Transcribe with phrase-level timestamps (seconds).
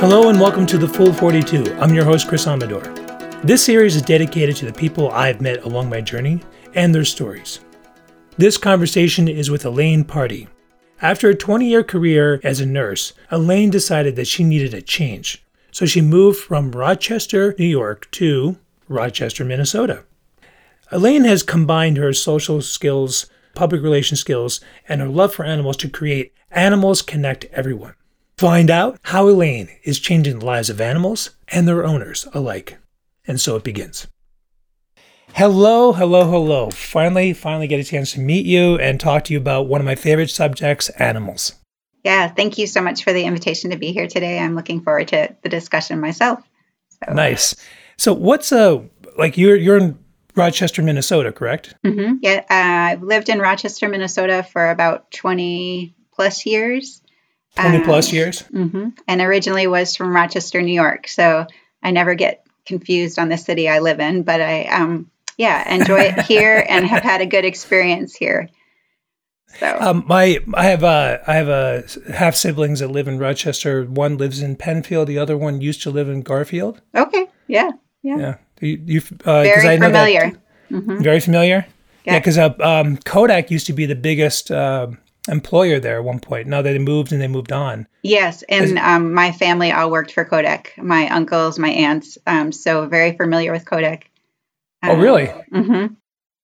[0.00, 1.74] Hello and welcome to the Full 42.
[1.80, 2.82] I'm your host, Chris Amador.
[3.42, 6.40] This series is dedicated to the people I've met along my journey
[6.74, 7.58] and their stories.
[8.36, 10.46] This conversation is with Elaine Pardi.
[11.02, 15.44] After a 20 year career as a nurse, Elaine decided that she needed a change.
[15.72, 20.04] So she moved from Rochester, New York to Rochester, Minnesota.
[20.92, 23.26] Elaine has combined her social skills,
[23.56, 27.94] public relations skills, and her love for animals to create Animals Connect Everyone.
[28.38, 32.78] Find out how Elaine is changing the lives of animals and their owners alike.
[33.26, 34.06] And so it begins.
[35.34, 36.70] Hello, hello, hello.
[36.70, 39.84] Finally, finally get a chance to meet you and talk to you about one of
[39.84, 41.56] my favorite subjects, animals.
[42.04, 44.38] Yeah, thank you so much for the invitation to be here today.
[44.38, 46.40] I'm looking forward to the discussion myself.
[47.04, 47.12] So.
[47.12, 47.56] Nice.
[47.96, 49.98] So, what's a like you're you're in
[50.36, 51.74] Rochester, Minnesota, correct?
[51.84, 52.18] Mm-hmm.
[52.22, 57.02] Yeah, uh, I've lived in Rochester, Minnesota for about 20 plus years.
[57.56, 58.42] 20 plus um, years.
[58.42, 58.88] Mm-hmm.
[59.06, 61.08] And originally was from Rochester, New York.
[61.08, 61.46] So
[61.82, 66.00] I never get confused on the city I live in, but I, um, yeah, enjoy
[66.00, 68.48] it here and have had a good experience here.
[69.58, 71.82] So um, my I have uh, I have uh,
[72.12, 73.84] half siblings that live in Rochester.
[73.84, 75.08] One lives in Penfield.
[75.08, 76.82] The other one used to live in Garfield.
[76.94, 77.26] Okay.
[77.46, 77.70] Yeah.
[78.02, 78.16] Yeah.
[78.18, 78.34] Yeah.
[78.60, 80.32] You, you uh, very I familiar.
[80.70, 81.02] Mm-hmm.
[81.02, 81.66] Very familiar.
[82.04, 82.18] Yeah.
[82.18, 84.88] Because yeah, uh, um, Kodak used to be the biggest uh,
[85.28, 86.48] employer there at one point.
[86.48, 87.86] Now they moved and they moved on.
[88.02, 90.74] Yes, and um, my family all worked for Kodak.
[90.78, 92.18] My uncles, my aunts.
[92.26, 94.10] Um, so very familiar with Kodak.
[94.82, 95.26] Um, oh, really?
[95.52, 95.94] Mm-hmm.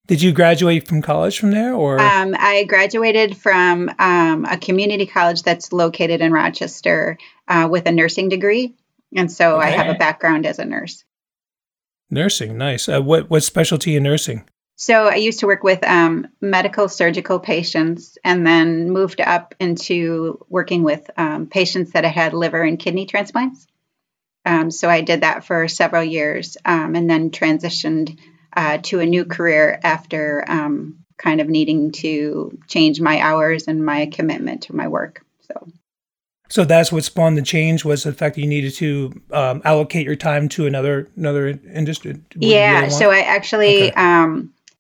[0.06, 1.98] Did you graduate from college from there, or?
[1.98, 7.16] Um, I graduated from um, a community college that's located in Rochester
[7.48, 8.74] uh, with a nursing degree,
[9.16, 9.68] and so okay.
[9.68, 11.04] I have a background as a nurse.
[12.10, 12.86] Nursing, nice.
[12.86, 14.44] Uh, what what specialty in nursing?
[14.76, 20.44] So I used to work with um, medical surgical patients and then moved up into
[20.48, 23.66] working with um, patients that had liver and kidney transplants.
[24.44, 28.18] Um, so I did that for several years um, and then transitioned
[28.56, 33.84] uh, to a new career after um, kind of needing to change my hours and
[33.84, 35.24] my commitment to my work.
[35.42, 35.68] So.
[36.50, 40.04] So that's what spawned the change was the fact that you needed to um, allocate
[40.04, 42.20] your time to another another industry.
[42.34, 43.92] Yeah, so I actually okay.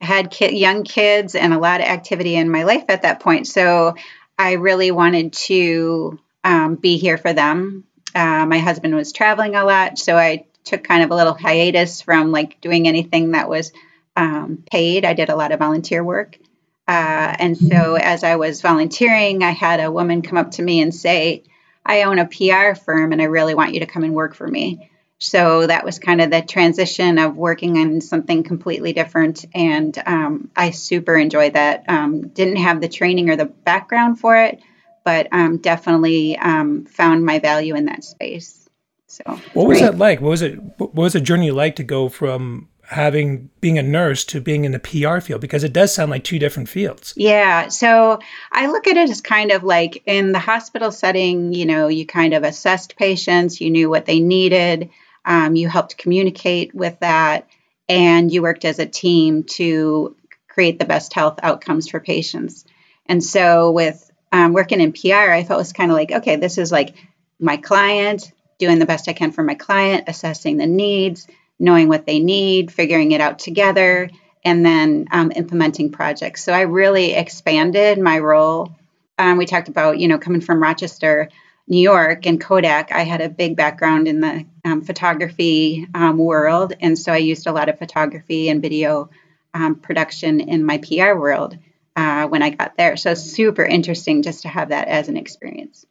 [0.04, 3.46] Had young kids and a lot of activity in my life at that point.
[3.46, 3.94] So
[4.38, 7.84] I really wanted to um, be here for them.
[8.14, 12.00] Uh, my husband was traveling a lot, so I took kind of a little hiatus
[12.00, 13.72] from like doing anything that was
[14.16, 15.04] um, paid.
[15.04, 16.38] I did a lot of volunteer work.
[16.86, 20.80] Uh, and so as I was volunteering, I had a woman come up to me
[20.80, 21.44] and say,
[21.84, 24.46] I own a PR firm and I really want you to come and work for
[24.46, 24.90] me.
[25.18, 29.44] So that was kind of the transition of working on something completely different.
[29.54, 31.84] And um, I super enjoyed that.
[31.88, 34.60] Um, didn't have the training or the background for it,
[35.04, 38.68] but um, definitely um, found my value in that space.
[39.06, 39.92] So, what was great.
[39.92, 40.20] that like?
[40.20, 40.58] What was it?
[40.78, 44.72] What was the journey like to go from having being a nurse to being in
[44.72, 47.14] the PR field because it does sound like two different fields.
[47.16, 48.18] Yeah, so
[48.52, 52.06] I look at it as kind of like in the hospital setting, you know, you
[52.06, 54.90] kind of assessed patients, you knew what they needed,
[55.24, 57.48] um, you helped communicate with that,
[57.88, 60.16] and you worked as a team to
[60.48, 62.64] create the best health outcomes for patients.
[63.06, 66.36] And so, with um, working in PR, I felt it was kind of like, okay,
[66.36, 66.94] this is like
[67.38, 71.26] my client, doing the best I can for my client, assessing the needs,
[71.58, 74.10] knowing what they need, figuring it out together,
[74.44, 76.44] and then um, implementing projects.
[76.44, 78.74] So I really expanded my role.
[79.18, 81.30] Um, we talked about, you know, coming from Rochester,
[81.66, 86.74] New York and Kodak, I had a big background in the um, photography um, world.
[86.80, 89.08] And so I used a lot of photography and video
[89.54, 91.56] um, production in my PR world
[91.96, 92.96] uh, when I got there.
[92.96, 95.86] So super interesting just to have that as an experience.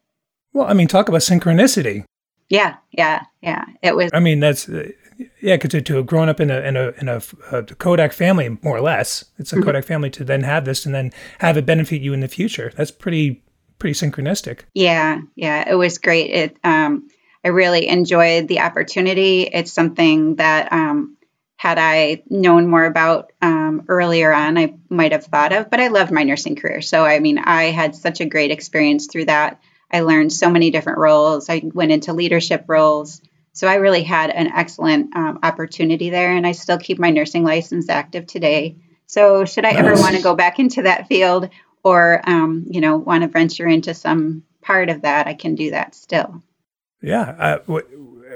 [0.53, 2.05] Well, I mean, talk about synchronicity.
[2.49, 3.65] Yeah, yeah, yeah.
[3.81, 4.11] It was.
[4.13, 4.91] I mean, that's uh,
[5.41, 5.57] yeah.
[5.57, 8.77] To, to have grown up in a in a in a, a Kodak family, more
[8.77, 9.65] or less, it's a mm-hmm.
[9.65, 12.71] Kodak family to then have this and then have it benefit you in the future.
[12.75, 13.41] That's pretty
[13.83, 14.61] pretty synchronistic.
[14.73, 16.29] Yeah, yeah, it was great.
[16.31, 17.09] It um,
[17.43, 19.41] I really enjoyed the opportunity.
[19.41, 21.17] It's something that um,
[21.57, 25.69] had I known more about um, earlier on, I might have thought of.
[25.69, 29.07] But I loved my nursing career, so I mean, I had such a great experience
[29.07, 29.59] through that.
[29.91, 31.49] I learned so many different roles.
[31.49, 33.21] I went into leadership roles.
[33.51, 37.43] So I really had an excellent um, opportunity there, and I still keep my nursing
[37.43, 38.77] license active today.
[39.07, 39.79] So should I nice.
[39.83, 41.49] ever want to go back into that field,
[41.83, 45.71] or um, you know want to venture into some part of that, I can do
[45.71, 46.41] that still.
[47.01, 47.35] Yeah.
[47.67, 47.79] Uh,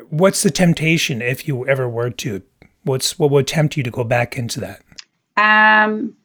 [0.09, 2.41] what's the temptation if you ever were to?
[2.83, 4.81] What's what would tempt you to go back into that?
[5.37, 6.15] Um,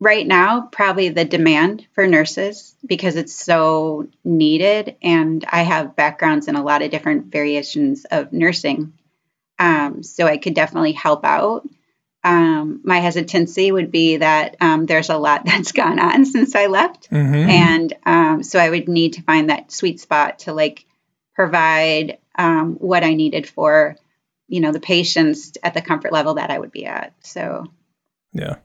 [0.00, 4.96] right now, probably the demand for nurses because it's so needed.
[5.02, 8.94] And I have backgrounds in a lot of different variations of nursing.
[9.58, 11.68] Um, so I could definitely help out.
[12.24, 16.66] Um, my hesitancy would be that um, there's a lot that's gone on since I
[16.66, 17.10] left.
[17.10, 17.50] Mm-hmm.
[17.50, 20.84] And um, so I would need to find that sweet spot to like
[21.34, 23.96] provide um, what I needed for,
[24.48, 27.14] you know, the patients at the comfort level that I would be at.
[27.20, 27.66] So,
[28.32, 28.56] yeah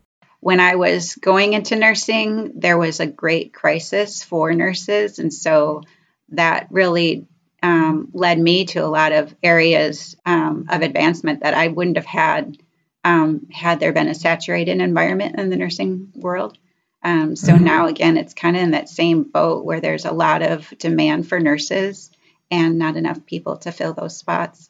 [0.44, 5.18] when I was going into nursing, there was a great crisis for nurses.
[5.18, 5.84] And so
[6.30, 7.28] that really
[7.64, 12.06] um, led me to a lot of areas um, of advancement that I wouldn't have
[12.06, 12.58] had
[13.04, 16.58] um, had there been a saturated environment in the nursing world.
[17.04, 17.64] Um, so mm-hmm.
[17.66, 21.28] now, again, it's kind of in that same boat where there's a lot of demand
[21.28, 22.12] for nurses
[22.50, 24.70] and not enough people to fill those spots.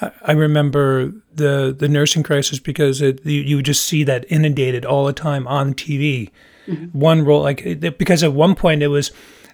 [0.00, 5.06] I remember the the nursing crisis because it, you, you just see that inundated all
[5.06, 6.30] the time on TV.
[6.68, 6.98] Mm-hmm.
[6.98, 9.10] One role, like because at one point it was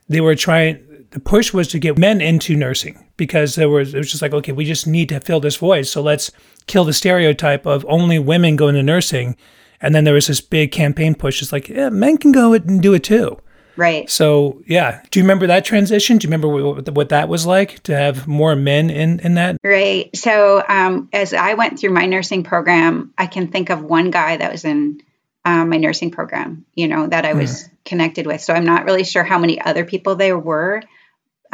[0.09, 0.87] they were trying.
[1.15, 4.35] The push was to get men into nursing because there was it was just like
[4.35, 6.33] okay, we just need to fill this void, so let's
[6.67, 9.37] kill the stereotype of only women going to nursing.
[9.81, 11.41] And then there was this big campaign push.
[11.41, 13.39] It's like yeah, men can go and do it too.
[13.77, 14.11] Right.
[14.11, 15.03] So, yeah.
[15.11, 16.19] Do you remember that transition?
[16.19, 19.57] Do you remember what, what that was like to have more men in, in that?
[19.63, 20.15] Right.
[20.17, 24.37] So, um, as I went through my nursing program, I can think of one guy
[24.37, 25.01] that was in
[25.45, 27.71] um, my nursing program, you know, that I was mm.
[27.85, 28.41] connected with.
[28.41, 30.83] So, I'm not really sure how many other people there were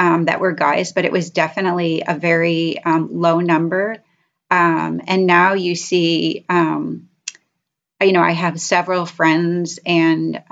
[0.01, 3.99] um, that were guys, but it was definitely a very um, low number.
[4.51, 7.11] Um, and now you see, um,
[8.01, 10.43] you know, I have several friends and,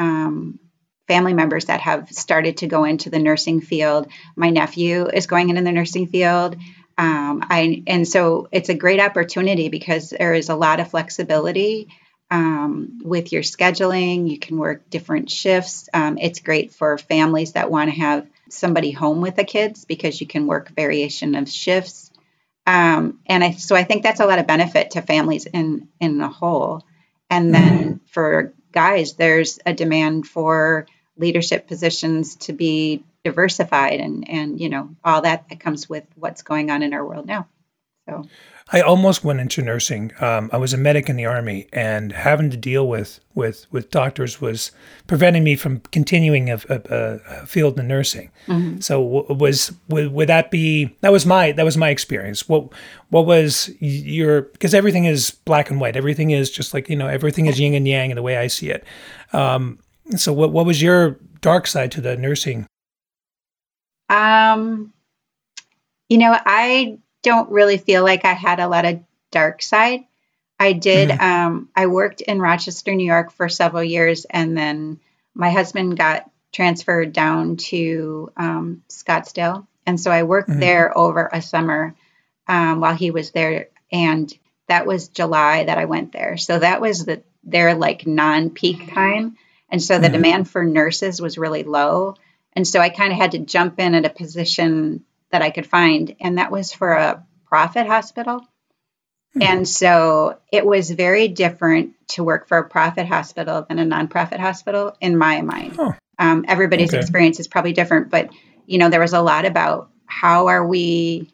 [1.09, 4.07] family members that have started to go into the nursing field.
[4.37, 6.55] My nephew is going into the nursing field.
[6.99, 11.89] Um, I and so it's a great opportunity because there is a lot of flexibility
[12.31, 14.29] um, with your scheduling.
[14.29, 15.89] You can work different shifts.
[15.95, 20.21] Um, it's great for families that want to have somebody home with the kids because
[20.21, 22.11] you can work variation of shifts.
[22.67, 26.21] Um, and I, so I think that's a lot of benefit to families in in
[26.21, 26.85] a whole.
[27.31, 28.05] And then mm-hmm.
[28.07, 30.87] for guys, there's a demand for
[31.17, 36.43] leadership positions to be diversified and and you know all that that comes with what's
[36.43, 37.47] going on in our world now
[38.09, 38.25] so
[38.73, 40.13] i almost went into nursing.
[40.21, 43.91] Um, i was a medic in the army and having to deal with with with
[43.91, 44.73] doctors was
[45.07, 48.31] preventing me from continuing a, a, a field in nursing.
[48.47, 48.81] Mm-hmm.
[48.81, 52.49] so was would, would that be that was my that was my experience.
[52.49, 52.73] What
[53.11, 55.97] what was your because everything is black and white.
[55.97, 58.47] Everything is just like you know everything is yin and yang in the way i
[58.47, 58.85] see it.
[59.33, 59.79] Um,
[60.17, 62.67] so what what was your dark side to the nursing?
[64.09, 64.93] Um
[66.09, 70.05] you know, I don't really feel like I had a lot of dark side.
[70.59, 71.23] I did mm-hmm.
[71.23, 75.01] um I worked in Rochester, New York for several years and then
[75.35, 79.67] my husband got transferred down to um, Scottsdale.
[79.87, 80.61] And so I worked mm-hmm.
[80.61, 81.95] there over a summer
[82.47, 83.69] um, while he was there.
[83.93, 84.33] And
[84.67, 86.37] that was July that I went there.
[86.37, 89.37] So that was the their like non peak time.
[89.71, 90.15] And so the mm-hmm.
[90.15, 92.17] demand for nurses was really low.
[92.53, 95.67] And so I kind of had to jump in at a position that I could
[95.67, 98.41] find, and that was for a profit hospital.
[98.41, 99.43] Mm-hmm.
[99.43, 104.39] And so it was very different to work for a profit hospital than a nonprofit
[104.39, 105.77] hospital in my mind.
[105.79, 105.95] Oh.
[106.19, 106.99] Um, everybody's okay.
[106.99, 108.31] experience is probably different, but
[108.67, 111.31] you know there was a lot about how are we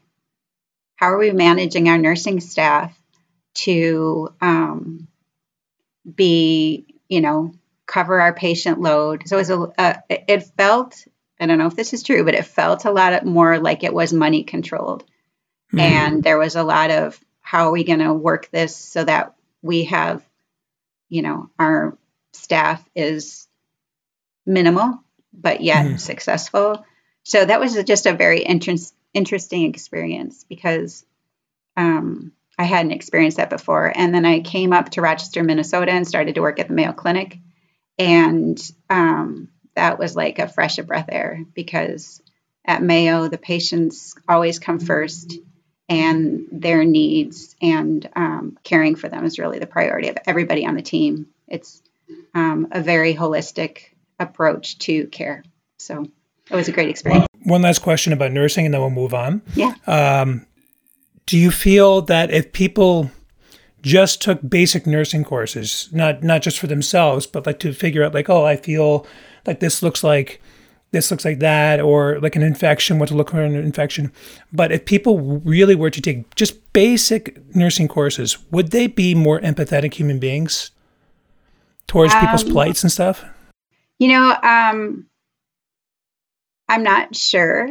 [0.97, 2.97] how are we managing our nursing staff
[3.55, 5.09] to um,
[6.15, 7.55] be you know
[7.87, 9.23] cover our patient load.
[9.27, 11.05] So it, was a, it felt,
[11.41, 13.95] I don't know if this is true, but it felt a lot more like it
[13.95, 15.03] was money controlled.
[15.69, 15.81] Mm-hmm.
[15.81, 19.35] And there was a lot of how are we going to work this so that
[19.63, 20.23] we have,
[21.09, 21.97] you know, our
[22.33, 23.49] staff is
[24.47, 25.97] minimal, but yet mm-hmm.
[25.97, 26.85] successful.
[27.25, 31.05] So that was just a very interest, interesting experience because
[31.77, 33.93] um, I hadn't experienced that before.
[33.95, 36.93] And then I came up to Rochester, Minnesota and started to work at the Mayo
[36.93, 37.39] Clinic.
[37.99, 38.61] And
[38.91, 42.23] um, that was like a fresh of breath air because
[42.65, 45.35] at Mayo, the patients always come first
[45.89, 50.75] and their needs and um, caring for them is really the priority of everybody on
[50.75, 51.27] the team.
[51.47, 51.83] It's
[52.35, 55.45] um, a very holistic approach to care.
[55.79, 56.07] So
[56.51, 57.27] it was a great experience.
[57.43, 59.43] One last question about nursing and then we'll move on.
[59.55, 59.75] Yeah.
[59.87, 60.47] Um,
[61.27, 63.11] do you feel that if people
[63.83, 68.15] just took basic nursing courses, not not just for themselves, but like to figure out
[68.15, 69.07] like, oh, I feel
[69.47, 70.41] like this looks like
[70.91, 74.13] this looks like that, or like an infection, what to look for an infection.
[74.53, 79.41] But if people really were to take just basic nursing courses, would they be more
[79.41, 80.71] empathetic human beings?
[81.87, 83.25] towards people's um, plights and stuff?
[83.99, 85.07] You know, um,
[86.69, 87.69] I'm not sure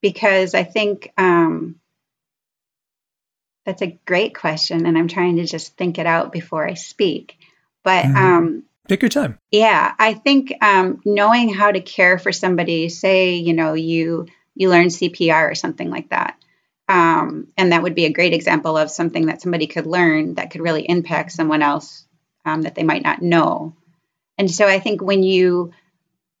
[0.00, 1.76] because I think um,
[3.66, 7.36] that's a great question, and I'm trying to just think it out before I speak.
[7.84, 8.16] But mm-hmm.
[8.16, 9.38] um, take your time.
[9.50, 14.70] Yeah, I think um, knowing how to care for somebody, say, you know, you you
[14.70, 16.36] learn CPR or something like that,
[16.88, 20.50] um, and that would be a great example of something that somebody could learn that
[20.50, 22.06] could really impact someone else
[22.44, 23.76] um, that they might not know.
[24.38, 25.72] And so I think when you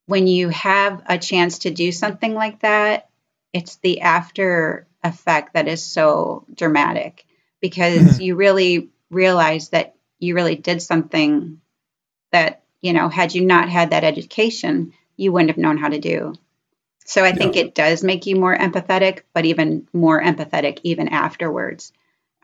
[0.06, 3.10] when you have a chance to do something like that,
[3.52, 7.26] it's the after effect that is so dramatic
[7.60, 8.22] because mm-hmm.
[8.22, 11.60] you really realize that you really did something
[12.30, 15.98] that, you know, had you not had that education, you wouldn't have known how to
[15.98, 16.34] do.
[17.04, 21.92] So I think it does make you more empathetic, but even more empathetic even afterwards.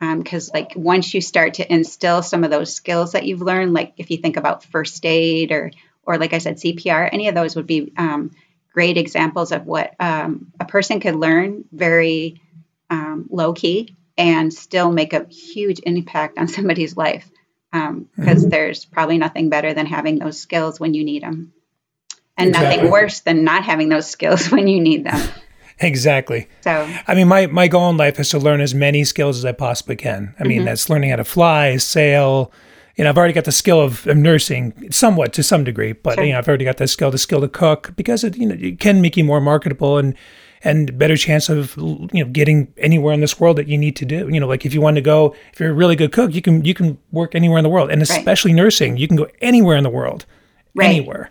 [0.01, 3.75] Because, um, like, once you start to instill some of those skills that you've learned,
[3.75, 5.71] like if you think about first aid or
[6.07, 8.31] or like I said, CPR, any of those would be um,
[8.73, 12.41] great examples of what um, a person could learn very
[12.91, 17.29] um, low key and still make a huge impact on somebody's life.
[17.75, 18.49] Because um, mm-hmm.
[18.51, 21.53] there's probably nothing better than having those skills when you need them,
[22.37, 22.77] and exactly.
[22.77, 25.21] nothing worse than not having those skills when you need them.
[25.81, 26.47] Exactly.
[26.61, 29.45] So, I mean, my, my goal in life is to learn as many skills as
[29.45, 30.33] I possibly can.
[30.39, 30.67] I mean, mm-hmm.
[30.67, 32.53] that's learning how to fly, sail,
[32.95, 36.15] you know, I've already got the skill of, of nursing somewhat to some degree, but
[36.15, 36.23] sure.
[36.23, 38.55] you know, I've already got the skill, the skill to cook because it, you know,
[38.57, 40.15] it can make you more marketable and,
[40.65, 44.05] and better chance of, you know, getting anywhere in this world that you need to
[44.05, 44.29] do.
[44.29, 46.41] You know, like if you want to go, if you're a really good cook, you
[46.43, 48.63] can, you can work anywhere in the world and especially right.
[48.63, 50.25] nursing, you can go anywhere in the world,
[50.75, 50.89] right.
[50.89, 51.31] anywhere.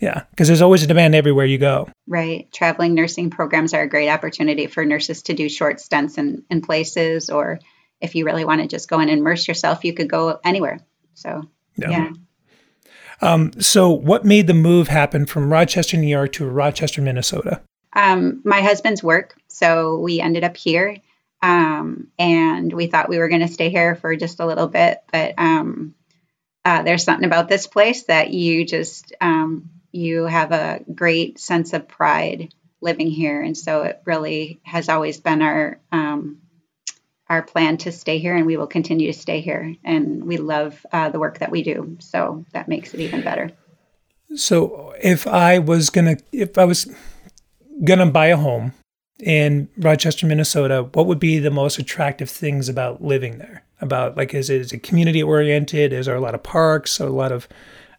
[0.00, 1.90] Yeah, because there's always a demand everywhere you go.
[2.06, 2.50] Right.
[2.52, 6.62] Traveling nursing programs are a great opportunity for nurses to do short stunts in, in
[6.62, 7.60] places, or
[8.00, 10.80] if you really want to just go and immerse yourself, you could go anywhere.
[11.12, 11.42] So,
[11.76, 11.90] yeah.
[11.90, 12.10] yeah.
[13.20, 17.60] Um, so, what made the move happen from Rochester, New York to Rochester, Minnesota?
[17.92, 19.36] Um, my husband's work.
[19.48, 20.96] So, we ended up here.
[21.42, 25.02] Um, and we thought we were going to stay here for just a little bit.
[25.10, 25.94] But um,
[26.64, 31.72] uh, there's something about this place that you just, um, you have a great sense
[31.72, 33.40] of pride living here.
[33.42, 36.40] And so, it really has always been our, um,
[37.30, 39.76] our plan to stay here and we will continue to stay here.
[39.84, 41.96] And we love uh, the work that we do.
[42.00, 43.52] So that makes it even better.
[44.34, 46.92] So if I was going to, if I was
[47.84, 48.72] going to buy a home
[49.18, 53.64] in Rochester, Minnesota, what would be the most attractive things about living there?
[53.80, 55.92] About like, is it, is it community oriented?
[55.92, 57.48] Is there a lot of parks, a lot of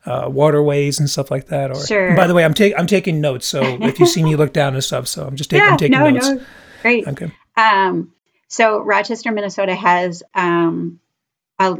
[0.05, 1.71] uh, waterways and stuff like that?
[1.71, 2.15] Or sure.
[2.15, 3.47] by the way, I'm taking I'm taking notes.
[3.47, 5.77] So if you see me look down and stuff, so I'm just taking yeah, I'm
[5.77, 6.29] taking no, notes.
[6.29, 6.41] No.
[6.81, 7.07] Great.
[7.07, 7.31] Okay.
[7.57, 8.13] Um,
[8.47, 10.99] so Rochester, Minnesota has um,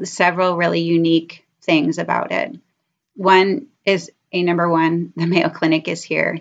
[0.03, 2.57] several really unique things about it.
[3.15, 6.39] One is a number one, the Mayo Clinic is here.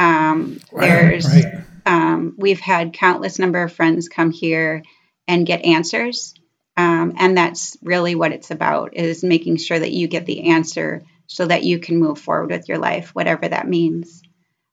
[0.00, 1.62] Um, there's right.
[1.84, 4.82] um, we've had countless number of friends come here
[5.28, 6.34] and get answers,
[6.76, 11.02] um, and that's really what it's about: is making sure that you get the answer
[11.26, 14.22] so that you can move forward with your life, whatever that means.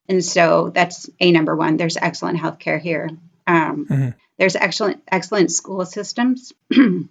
[0.08, 1.76] And so that's a number one.
[1.76, 3.10] There's excellent healthcare here.
[3.46, 4.10] Um, mm-hmm.
[4.38, 6.54] There's excellent excellent school systems.
[6.70, 7.10] the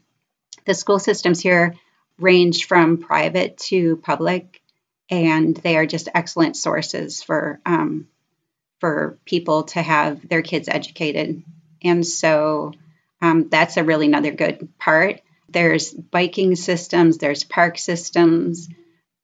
[0.72, 1.74] school systems here
[2.18, 4.62] range from private to public,
[5.10, 8.08] and they are just excellent sources for um,
[8.80, 11.42] for people to have their kids educated.
[11.82, 12.72] And so
[13.22, 15.20] um, that's a really another good part.
[15.48, 17.18] There's biking systems.
[17.18, 18.68] There's park systems.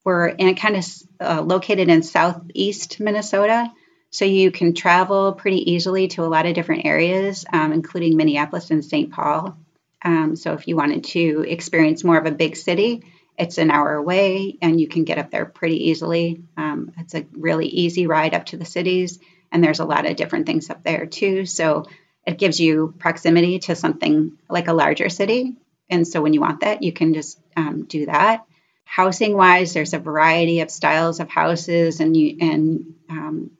[0.04, 0.86] We're in kind of
[1.20, 3.70] uh, located in southeast Minnesota,
[4.10, 8.70] so you can travel pretty easily to a lot of different areas, um, including Minneapolis
[8.70, 9.12] and St.
[9.12, 9.56] Paul.
[10.04, 13.04] Um, so if you wanted to experience more of a big city,
[13.38, 16.42] it's an hour away and you can get up there pretty easily.
[16.56, 19.18] Um, it's a really easy ride up to the cities,
[19.50, 21.46] and there's a lot of different things up there too.
[21.46, 21.86] So
[22.26, 25.56] it gives you proximity to something like a larger city.
[25.90, 28.44] And so when you want that, you can just um, do that.
[28.84, 33.50] Housing wise, there's a variety of styles of houses and you and um,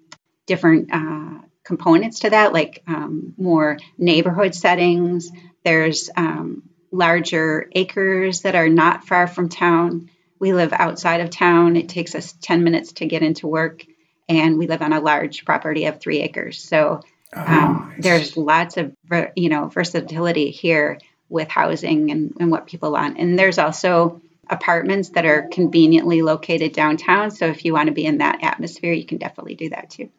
[0.47, 5.31] different uh, components to that, like um, more neighborhood settings.
[5.65, 6.63] There's um,
[6.93, 10.11] larger acres that are not far from town.
[10.39, 11.77] We live outside of town.
[11.77, 13.85] It takes us 10 minutes to get into work,
[14.29, 16.63] and we live on a large property of three acres.
[16.63, 17.01] So
[17.35, 18.05] oh, um, nice.
[18.05, 18.93] there's lots of
[19.35, 23.19] you know versatility here with housing and, and what people want.
[23.19, 24.21] And there's also
[24.51, 27.31] apartments that are conveniently located downtown.
[27.31, 30.11] So if you want to be in that atmosphere, you can definitely do that too.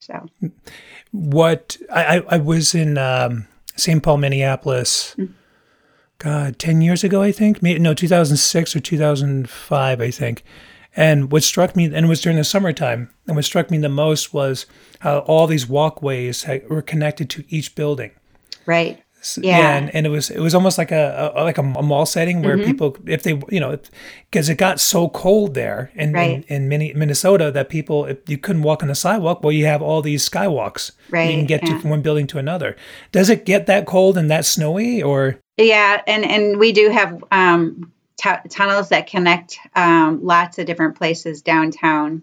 [0.00, 0.28] So,
[1.10, 4.02] what I, I was in um, St.
[4.02, 5.14] Paul, Minneapolis.
[5.18, 5.32] Mm-hmm.
[6.18, 7.62] God, 10 years ago, I think.
[7.62, 10.42] No, 2006 or 2005, I think.
[10.96, 13.90] And what struck me, and it was during the summertime, and what struck me the
[13.90, 14.64] most was
[15.00, 18.12] how all these walkways were connected to each building.
[18.64, 19.02] Right.
[19.38, 22.42] Yeah, and, and, it was it was almost like a, a like a, mall setting
[22.42, 22.66] where mm-hmm.
[22.66, 23.76] people, if they you know,
[24.30, 26.44] because it got so cold there in right.
[26.48, 29.42] in, in, Minnesota that people if you couldn't walk on the sidewalk.
[29.42, 30.92] Well, you have all these skywalks.
[31.10, 31.30] Right.
[31.30, 31.74] You can get yeah.
[31.74, 32.76] to from one building to another.
[33.10, 35.40] Does it get that cold and that snowy, or?
[35.56, 40.96] Yeah, and and we do have um, t- tunnels that connect um, lots of different
[40.96, 42.22] places downtown.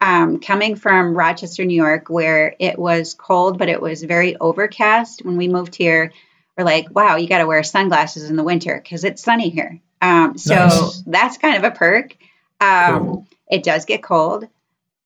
[0.00, 5.24] Um, coming from Rochester, New York, where it was cold, but it was very overcast
[5.24, 6.10] when we moved here
[6.56, 9.80] we're like, wow, you got to wear sunglasses in the winter because it's sunny here.
[10.00, 11.02] Um, so nice.
[11.06, 12.16] that's kind of a perk.
[12.60, 13.26] Um, cool.
[13.50, 14.48] It does get cold,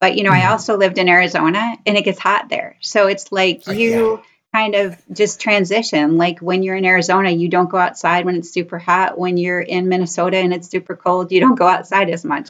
[0.01, 0.35] but you know, mm.
[0.35, 0.53] I mm-hmm.
[0.53, 2.77] also lived in Arizona and it gets hot there.
[2.81, 4.23] So it's like oh, you yeah.
[4.57, 6.17] Kind of just transition.
[6.17, 9.19] Like when you're in Arizona, you don't go outside when it's super hot.
[9.19, 12.49] When you're in Minnesota and it's super cold, you don't go outside as much.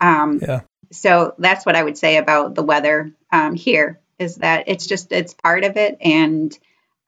[0.00, 0.62] Um, yeah.
[0.90, 5.12] So that's what I would say about the weather um, here is that it's just
[5.12, 6.56] it's part of it and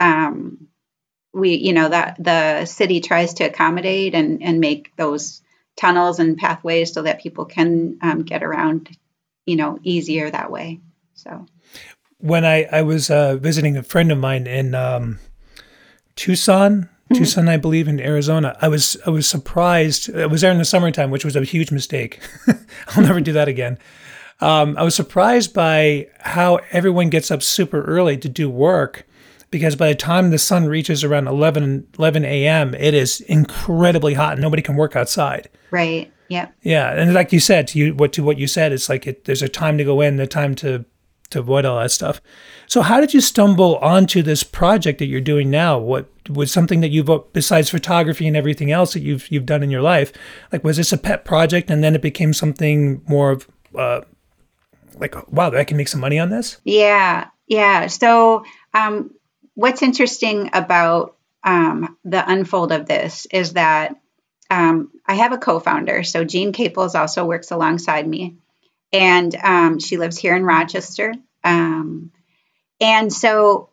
[0.00, 0.69] um,
[1.33, 5.43] we you know that the city tries to accommodate and and make those
[5.76, 8.88] tunnels and pathways so that people can um, get around
[9.45, 10.81] you know easier that way
[11.15, 11.47] so
[12.18, 15.18] when i i was uh, visiting a friend of mine in um,
[16.14, 17.14] tucson mm-hmm.
[17.14, 18.56] Tucson, I believe, in Arizona.
[18.61, 20.14] I was I was surprised.
[20.14, 22.20] I was there in the summertime, which was a huge mistake.
[22.88, 23.78] I'll never do that again.
[24.40, 29.06] Um, I was surprised by how everyone gets up super early to do work,
[29.50, 34.35] because by the time the sun reaches around 11, 11 a.m., it is incredibly hot
[34.35, 35.49] and nobody can work outside.
[35.70, 36.12] Right.
[36.28, 36.49] Yeah.
[36.62, 39.25] Yeah, and like you said, to you what to what you said, it's like it,
[39.25, 40.85] there's a time to go in, the time to
[41.30, 42.21] to avoid all that stuff.
[42.66, 45.78] So, how did you stumble onto this project that you're doing now?
[45.78, 49.71] What was something that you've besides photography and everything else that you've you've done in
[49.71, 50.12] your life?
[50.52, 54.02] Like, was this a pet project, and then it became something more of uh,
[54.99, 56.59] like, wow, I can make some money on this?
[56.64, 57.86] Yeah, yeah.
[57.86, 59.15] So, um,
[59.54, 63.97] what's interesting about um, the unfold of this is that
[64.50, 66.02] um, I have a co-founder.
[66.02, 68.36] So Jean Caples also works alongside me,
[68.92, 71.14] and um, she lives here in Rochester.
[71.44, 72.12] Um,
[72.80, 73.70] and so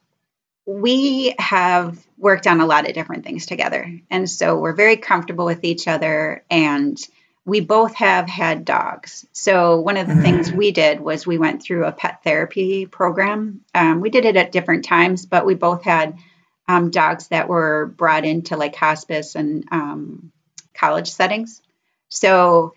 [0.65, 5.45] we have worked on a lot of different things together, and so we're very comfortable
[5.45, 6.97] with each other and
[7.45, 9.25] we both have had dogs.
[9.33, 13.61] So one of the things we did was we went through a pet therapy program.
[13.75, 16.17] Um, we did it at different times, but we both had
[16.67, 20.31] um, dogs that were brought into like hospice and um,
[20.73, 21.61] college settings.
[22.07, 22.75] So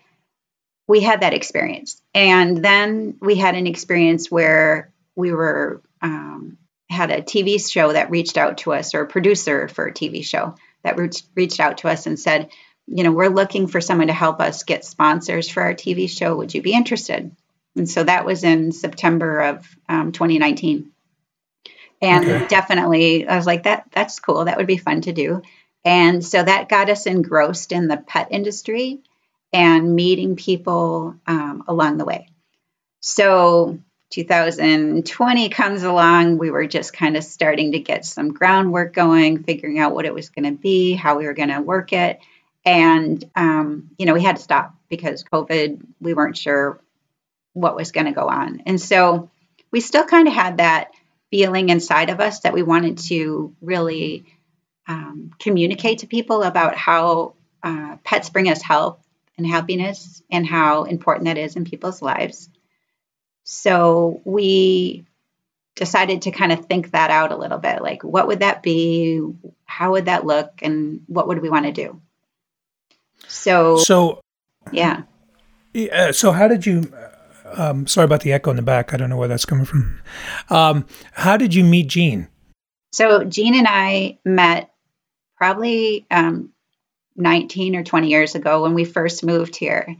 [0.87, 6.57] we had that experience, and then we had an experience where we were um,
[6.89, 10.23] had a TV show that reached out to us, or a producer for a TV
[10.23, 12.49] show that reached, reached out to us and said
[12.87, 16.37] you know, we're looking for someone to help us get sponsors for our TV show.
[16.37, 17.35] Would you be interested?
[17.75, 20.91] And so that was in September of um, 2019.
[22.01, 22.47] And okay.
[22.47, 24.45] definitely, I was like, that that's cool.
[24.45, 25.41] That would be fun to do.
[25.83, 29.01] And so that got us engrossed in the pet industry
[29.53, 32.27] and meeting people um, along the way.
[32.99, 33.79] So
[34.11, 36.37] 2020 comes along.
[36.37, 40.13] We were just kind of starting to get some groundwork going, figuring out what it
[40.13, 42.19] was going to be, how we were going to work it.
[42.65, 46.81] And, um, you know, we had to stop because COVID, we weren't sure
[47.53, 48.61] what was going to go on.
[48.65, 49.29] And so
[49.71, 50.91] we still kind of had that
[51.31, 54.25] feeling inside of us that we wanted to really
[54.87, 57.33] um, communicate to people about how
[57.63, 58.99] uh, pets bring us health
[59.37, 62.49] and happiness and how important that is in people's lives.
[63.43, 65.05] So we
[65.75, 69.21] decided to kind of think that out a little bit like, what would that be?
[69.65, 70.59] How would that look?
[70.61, 72.01] And what would we want to do?
[73.27, 74.21] So, so
[74.71, 75.03] yeah.
[75.73, 76.11] Yeah.
[76.11, 76.91] So, how did you?
[77.55, 78.93] Um, sorry about the echo in the back.
[78.93, 80.01] I don't know where that's coming from.
[80.49, 82.27] Um, how did you meet Jean?
[82.91, 84.71] So, Jean and I met
[85.37, 86.51] probably um,
[87.17, 89.97] 19 or 20 years ago when we first moved here.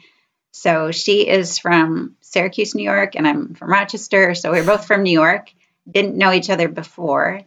[0.52, 4.34] So, she is from Syracuse, New York, and I'm from Rochester.
[4.34, 5.52] So, we we're both from New York.
[5.90, 7.42] Didn't know each other before.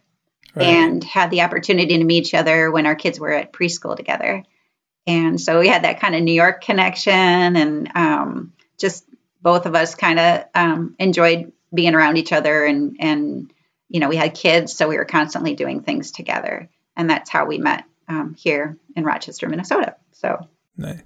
[0.53, 0.65] Right.
[0.65, 4.43] And had the opportunity to meet each other when our kids were at preschool together.
[5.07, 9.05] And so we had that kind of New York connection, and um, just
[9.41, 12.65] both of us kind of um, enjoyed being around each other.
[12.65, 13.53] And, and,
[13.89, 16.69] you know, we had kids, so we were constantly doing things together.
[16.95, 19.95] And that's how we met um, here in Rochester, Minnesota.
[20.11, 20.47] So,
[20.77, 21.01] nice.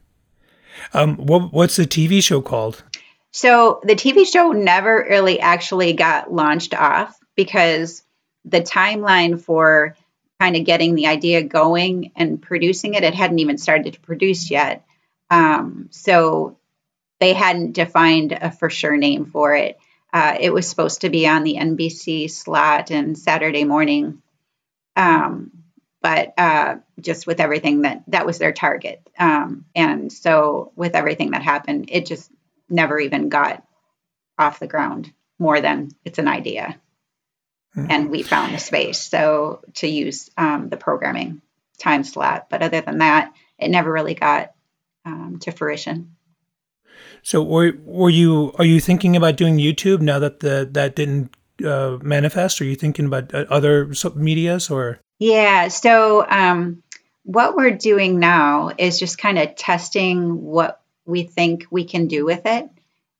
[0.94, 2.84] Um, what, what's the TV show called?
[3.32, 8.04] So the TV show never really actually got launched off because
[8.46, 9.96] the timeline for
[10.40, 13.04] kind of getting the idea going and producing it.
[13.04, 14.86] It hadn't even started to produce yet.
[15.30, 16.58] Um, so
[17.20, 19.78] they hadn't defined a for sure name for it.
[20.12, 24.22] Uh, it was supposed to be on the NBC slot and Saturday morning.
[24.96, 25.52] Um,
[26.06, 29.02] but uh, just with everything that that was their target.
[29.18, 32.32] Um, and so with everything that happened, it just
[32.70, 33.66] never even got
[34.38, 36.80] off the ground more than it's an idea.
[37.76, 37.88] Mm-hmm.
[37.90, 41.42] And we found the space so to use um, the programming
[41.80, 42.52] time slot.
[42.52, 44.54] But other than that, it never really got
[45.06, 46.16] um, to fruition.
[47.24, 51.36] So were were you are you thinking about doing YouTube now that the that didn't
[51.64, 52.62] uh, manifest?
[52.62, 55.00] Are you thinking about uh, other medias or?
[55.20, 55.70] Yeah.
[55.70, 56.84] So um,
[57.24, 62.26] what we're doing now is just kind of testing what we think we can do
[62.26, 62.70] with it,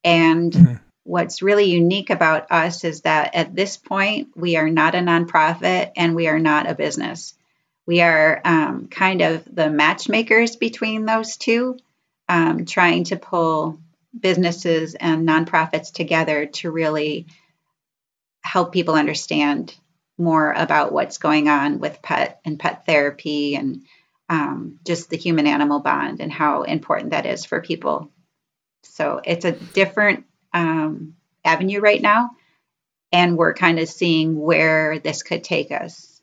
[0.04, 0.76] and mm-hmm.
[1.04, 5.92] what's really unique about us is that at this point we are not a nonprofit
[5.96, 7.36] and we are not a business.
[7.88, 11.78] We are um, kind of the matchmakers between those two,
[12.28, 13.80] um, trying to pull
[14.20, 17.28] businesses and nonprofits together to really
[18.46, 19.76] help people understand
[20.18, 23.84] more about what's going on with pet and pet therapy and
[24.30, 28.12] um, just the human animal bond and how important that is for people.
[28.84, 32.32] So it's a different um, avenue right now.
[33.12, 36.22] And we're kind of seeing where this could take us.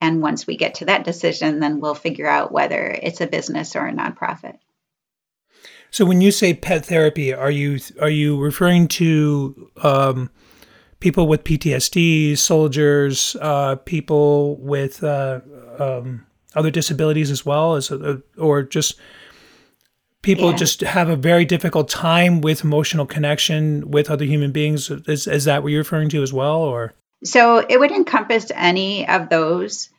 [0.00, 3.76] And once we get to that decision, then we'll figure out whether it's a business
[3.76, 4.58] or a nonprofit.
[5.90, 10.30] So when you say pet therapy, are you are you referring to um,
[11.06, 15.38] people with PTSD, soldiers, uh, people with uh,
[15.78, 18.98] um, other disabilities as well, as a, or just
[20.22, 20.56] people yeah.
[20.56, 24.90] just have a very difficult time with emotional connection with other human beings?
[24.90, 26.92] Is, is that what you're referring to as well, or?
[27.22, 29.90] So it would encompass any of those.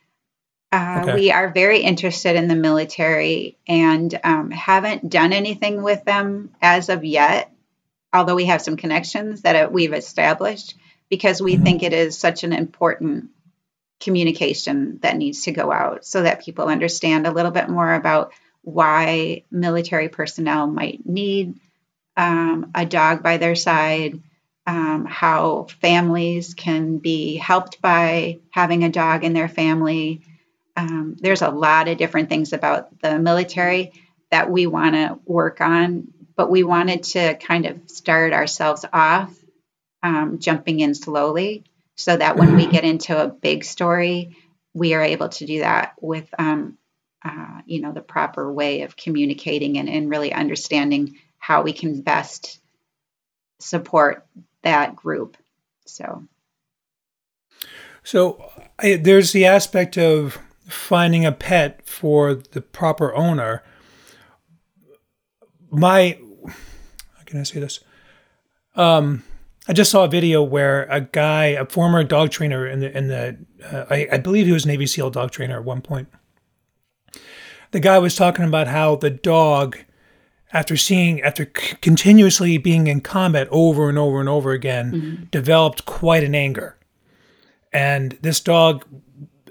[0.70, 1.14] Uh, okay.
[1.14, 6.90] We are very interested in the military and um, haven't done anything with them as
[6.90, 7.50] of yet,
[8.12, 10.74] although we have some connections that we've established
[11.08, 11.64] because we mm-hmm.
[11.64, 13.30] think it is such an important
[14.00, 18.32] communication that needs to go out so that people understand a little bit more about
[18.62, 21.58] why military personnel might need
[22.16, 24.20] um, a dog by their side,
[24.66, 30.22] um, how families can be helped by having a dog in their family.
[30.76, 33.92] Um, there's a lot of different things about the military
[34.30, 39.34] that we want to work on, but we wanted to kind of start ourselves off
[40.02, 41.64] um, jumping in slowly
[41.96, 44.36] so that when we get into a big story,
[44.72, 46.78] we are able to do that with, um,
[47.24, 52.00] uh, you know, the proper way of communicating and, and really understanding how we can
[52.00, 52.60] best
[53.58, 54.24] support
[54.62, 55.36] that group.
[55.86, 56.24] So,
[58.04, 63.64] so I, there's the aspect of finding a pet for the proper owner.
[65.70, 67.80] My, how can I say this?
[68.76, 69.24] Um,
[69.68, 73.08] I just saw a video where a guy, a former dog trainer in the in
[73.08, 73.38] the,
[73.70, 76.08] uh, I, I believe he was Navy SEAL dog trainer at one point.
[77.72, 79.76] The guy was talking about how the dog,
[80.54, 85.24] after seeing, after c- continuously being in combat over and over and over again, mm-hmm.
[85.24, 86.78] developed quite an anger,
[87.70, 88.86] and this dog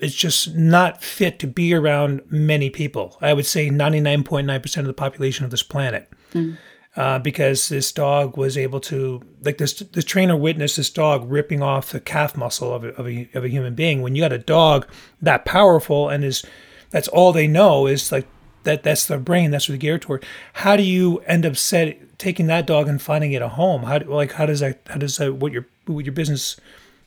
[0.02, 3.18] is just not fit to be around many people.
[3.22, 6.10] I would say ninety nine point nine percent of the population of this planet.
[6.34, 6.56] Mm-hmm
[6.98, 11.62] uh, because this dog was able to like this the trainer witnessed this dog ripping
[11.62, 14.02] off the calf muscle of a, of a, of a human being.
[14.02, 14.88] When you got a dog
[15.22, 16.44] that powerful and is
[16.90, 18.26] that's all they know is like
[18.64, 22.18] that that's their brain that's what they geared toward how do you end up set,
[22.18, 23.84] taking that dog and finding it a home?
[23.84, 26.60] How do, like how does that how does that what your what your business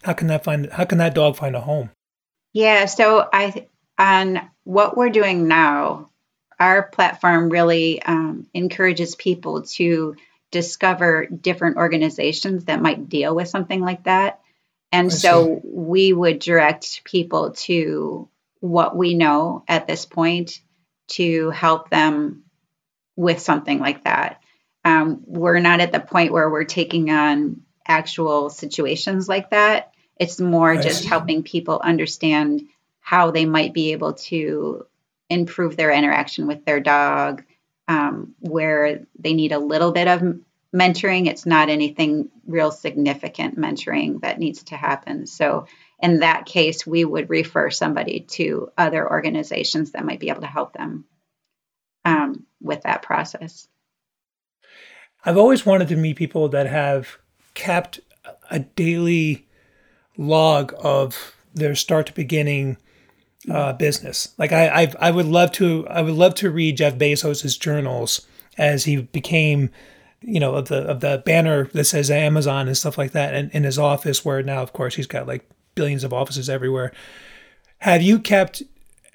[0.04, 1.90] how can that find how can that dog find a home?
[2.52, 3.66] Yeah so i
[3.98, 6.09] on what we're doing now
[6.60, 10.14] our platform really um, encourages people to
[10.50, 14.40] discover different organizations that might deal with something like that.
[14.92, 15.60] And I so see.
[15.64, 18.28] we would direct people to
[18.60, 20.60] what we know at this point
[21.08, 22.44] to help them
[23.16, 24.42] with something like that.
[24.84, 29.92] Um, we're not at the point where we're taking on actual situations like that.
[30.16, 31.08] It's more I just see.
[31.08, 32.62] helping people understand
[33.00, 34.86] how they might be able to
[35.30, 37.44] improve their interaction with their dog,
[37.88, 40.22] um, where they need a little bit of
[40.74, 41.26] mentoring.
[41.28, 45.26] It's not anything real significant mentoring that needs to happen.
[45.26, 45.66] So,
[46.02, 50.46] in that case, we would refer somebody to other organizations that might be able to
[50.46, 51.04] help them
[52.04, 53.68] um, with that process.
[55.24, 57.18] I've always wanted to meet people that have
[57.52, 58.00] kept
[58.50, 59.46] a daily
[60.16, 62.78] log of their start to beginning
[63.48, 64.34] uh, business.
[64.38, 68.26] Like I, I, I would love to, I would love to read Jeff Bezos's journals
[68.58, 69.70] as he became,
[70.20, 73.50] you know, of the of the banner that says Amazon and stuff like that, and
[73.52, 76.92] in his office, where now, of course, he's got like billions of offices everywhere.
[77.78, 78.62] Have you kept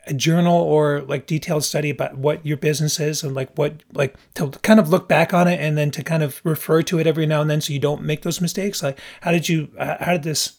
[0.08, 4.16] a journal or like detailed study about what your business is and like what like
[4.36, 7.08] to kind of look back on it and then to kind of refer to it
[7.08, 10.12] every now and then so you don't make those mistakes like how did you how
[10.12, 10.58] did this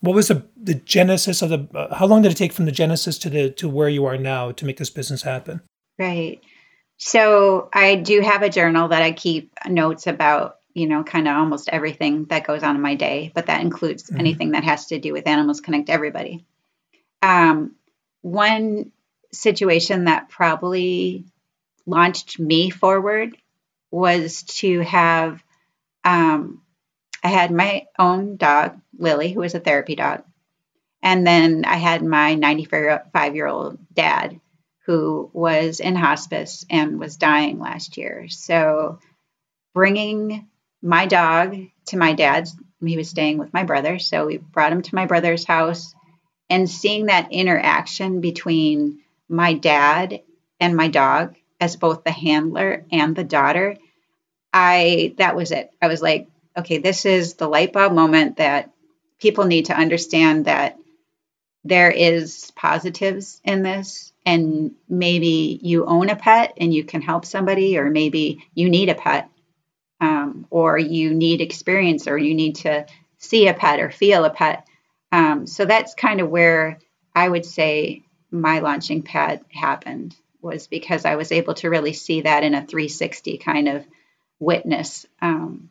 [0.00, 2.72] what was the the genesis of the uh, how long did it take from the
[2.72, 5.60] genesis to the to where you are now to make this business happen?
[5.98, 6.40] Right.
[6.96, 11.36] So i do have a journal that i keep notes about you know kind of
[11.36, 14.20] almost everything that goes on in my day but that includes mm-hmm.
[14.20, 16.44] anything that has to do with animals connect everybody.
[17.22, 17.76] Um,
[18.22, 18.92] one
[19.32, 21.24] situation that probably
[21.86, 23.36] launched me forward
[23.90, 25.42] was to have
[26.04, 26.62] um,
[27.22, 30.22] I had my own dog, Lily, who was a therapy dog.
[31.02, 34.40] And then I had my 95 year old dad,
[34.86, 38.28] who was in hospice and was dying last year.
[38.28, 38.98] So
[39.74, 40.48] bringing
[40.82, 43.98] my dog to my dad's, he was staying with my brother.
[43.98, 45.94] So we brought him to my brother's house
[46.48, 50.22] and seeing that interaction between my dad
[50.58, 53.76] and my dog as both the handler and the daughter.
[54.52, 55.70] I, that was it.
[55.80, 58.72] I was like, okay, this is the light bulb moment that
[59.20, 60.78] people need to understand that
[61.64, 67.24] there is positives in this and maybe you own a pet and you can help
[67.24, 69.28] somebody or maybe you need a pet
[70.00, 72.86] um, or you need experience or you need to
[73.18, 74.66] see a pet or feel a pet
[75.12, 76.78] um, so that's kind of where
[77.14, 82.22] i would say my launching pad happened was because i was able to really see
[82.22, 83.86] that in a 360 kind of
[84.38, 85.70] witness um,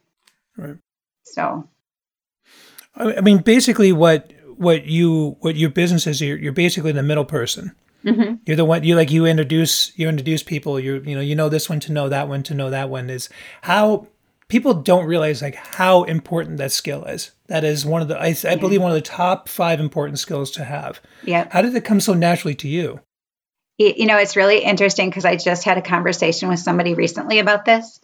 [0.60, 0.78] Right.
[1.24, 1.68] So.
[2.96, 7.26] I mean, basically, what what you what your business is, you're, you're basically the middle
[7.26, 7.76] person.
[8.04, 8.36] Mm-hmm.
[8.46, 10.80] You're the one you like you introduce you introduce people.
[10.80, 13.10] You you know you know this one to know that one to know that one
[13.10, 13.30] is
[13.62, 14.08] how
[14.48, 17.32] people don't realize like how important that skill is.
[17.48, 20.52] That is one of the I, I believe one of the top five important skills
[20.52, 21.00] to have.
[21.24, 21.48] Yeah.
[21.52, 23.00] How did it come so naturally to you?
[23.78, 27.64] You know, it's really interesting because I just had a conversation with somebody recently about
[27.64, 28.02] this.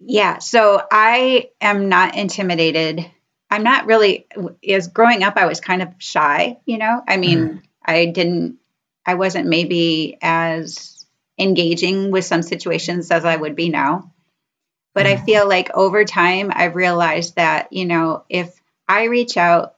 [0.00, 0.38] Yeah.
[0.38, 3.08] So I am not intimidated.
[3.54, 4.26] I'm not really,
[4.68, 7.04] as growing up, I was kind of shy, you know?
[7.06, 7.62] I mean, mm.
[7.84, 8.58] I didn't,
[9.06, 11.06] I wasn't maybe as
[11.38, 14.12] engaging with some situations as I would be now.
[14.92, 15.12] But mm.
[15.12, 19.76] I feel like over time, I've realized that, you know, if I reach out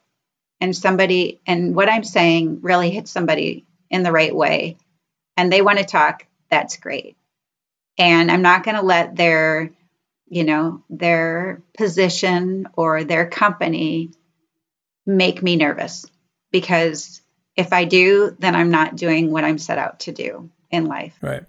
[0.59, 4.77] and somebody, and what I'm saying really hits somebody in the right way
[5.37, 7.15] and they want to talk, that's great.
[7.99, 9.69] And I'm not going to let their
[10.29, 14.11] you know, their position or their company
[15.05, 16.05] make me nervous
[16.51, 17.21] because
[17.55, 21.17] if I do, then I'm not doing what I'm set out to do in life.
[21.21, 21.43] Right.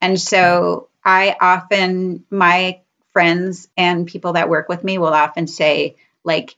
[0.00, 2.80] And so I often, my
[3.12, 6.56] friends and people that work with me will often say, like,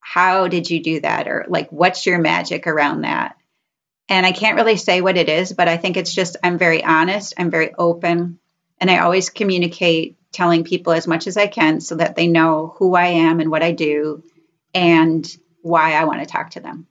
[0.00, 1.26] how did you do that?
[1.26, 3.36] Or like, what's your magic around that?
[4.08, 6.84] And I can't really say what it is, but I think it's just I'm very
[6.84, 8.38] honest, I'm very open,
[8.78, 12.74] and I always communicate telling people as much as I can so that they know
[12.78, 14.22] who I am and what I do
[14.74, 15.26] and
[15.62, 16.86] why I want to talk to them.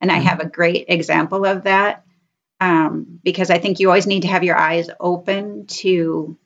[0.00, 0.26] And I mm-hmm.
[0.26, 2.04] have a great example of that
[2.60, 6.38] um, because I think you always need to have your eyes open to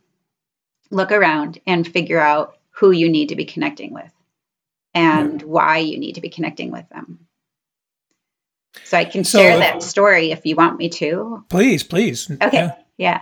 [0.90, 4.12] look around and figure out who you need to be connecting with
[4.94, 7.26] and why you need to be connecting with them.
[8.84, 11.44] So I can so, share that story if you want me to.
[11.48, 12.30] Please, please.
[12.30, 12.52] Okay.
[12.52, 12.74] Yeah.
[12.96, 13.20] yeah.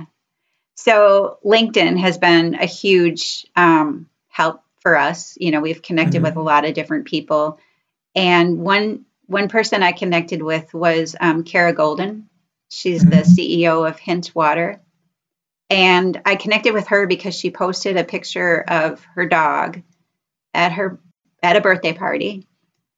[0.79, 5.37] So LinkedIn has been a huge um, help for us.
[5.41, 6.27] You know, we've connected mm-hmm.
[6.27, 7.59] with a lot of different people,
[8.15, 12.27] and one one person I connected with was um, Kara Goldin.
[12.69, 13.11] She's mm-hmm.
[13.11, 14.81] the CEO of Hint Water,
[15.69, 19.83] and I connected with her because she posted a picture of her dog
[20.55, 21.01] at her
[21.43, 22.47] at a birthday party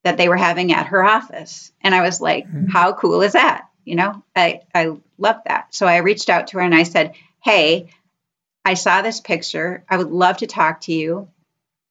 [0.04, 2.66] that they were having at her office, and I was like, mm-hmm.
[2.66, 5.74] "How cool is that?" You know, I I love that.
[5.74, 7.88] So I reached out to her and I said hey,
[8.64, 9.84] I saw this picture.
[9.88, 11.28] I would love to talk to you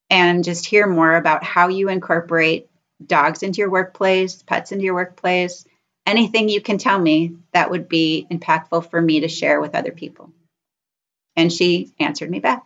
[0.10, 2.70] and just hear more about how you incorporate
[3.04, 5.66] dogs into your workplace, pets into your workplace,
[6.06, 9.92] anything you can tell me that would be impactful for me to share with other
[9.92, 10.32] people.
[11.36, 12.64] And she answered me back.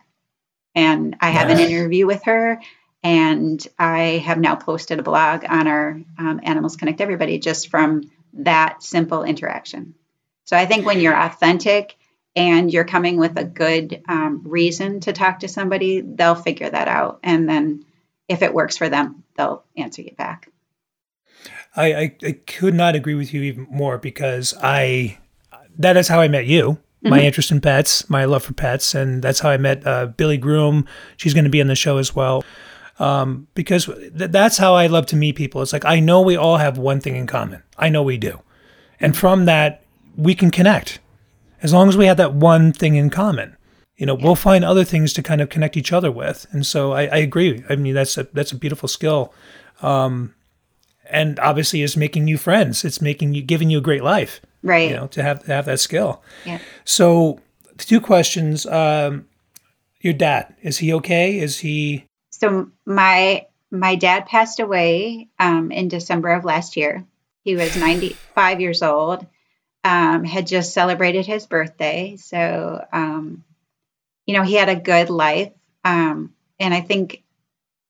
[0.74, 2.60] And I have an interview with her,
[3.04, 8.10] and I have now posted a blog on our um, Animals Connect Everybody just from
[8.32, 9.94] that simple interaction.
[10.46, 11.94] So I think when you're authentic
[12.36, 16.88] and you're coming with a good um, reason to talk to somebody, they'll figure that
[16.88, 17.20] out.
[17.22, 17.84] And then
[18.28, 20.50] if it works for them, they'll answer you back.
[21.76, 25.18] I, I, I could not agree with you even more because I
[25.78, 26.78] that is how I met you.
[27.02, 27.26] My mm-hmm.
[27.26, 30.86] interest in pets, my love for pets, and that's how I met uh, Billy Groom.
[31.18, 32.44] She's going to be on the show as well.
[32.98, 35.60] Um, because th- that's how I love to meet people.
[35.60, 37.62] It's like I know we all have one thing in common.
[37.76, 38.40] I know we do,
[39.00, 39.82] and from that
[40.16, 41.00] we can connect.
[41.64, 43.56] As long as we have that one thing in common,
[43.96, 44.24] you know, yeah.
[44.24, 46.46] we'll find other things to kind of connect each other with.
[46.52, 47.64] And so I, I agree.
[47.68, 49.32] I mean, that's a that's a beautiful skill.
[49.80, 50.34] Um,
[51.08, 52.84] and obviously it's making you friends.
[52.84, 54.40] It's making you giving you a great life.
[54.62, 54.90] Right.
[54.90, 56.22] You know, to have to have that skill.
[56.44, 56.58] Yeah.
[56.84, 57.40] So
[57.78, 58.66] two questions.
[58.66, 59.26] Um,
[60.00, 61.38] your dad, is he okay?
[61.38, 67.06] Is he So my my dad passed away um, in December of last year.
[67.42, 69.26] He was 95 years old.
[69.84, 72.16] Um, had just celebrated his birthday.
[72.16, 73.44] So um,
[74.26, 75.52] you know, he had a good life.
[75.84, 77.22] Um, and I think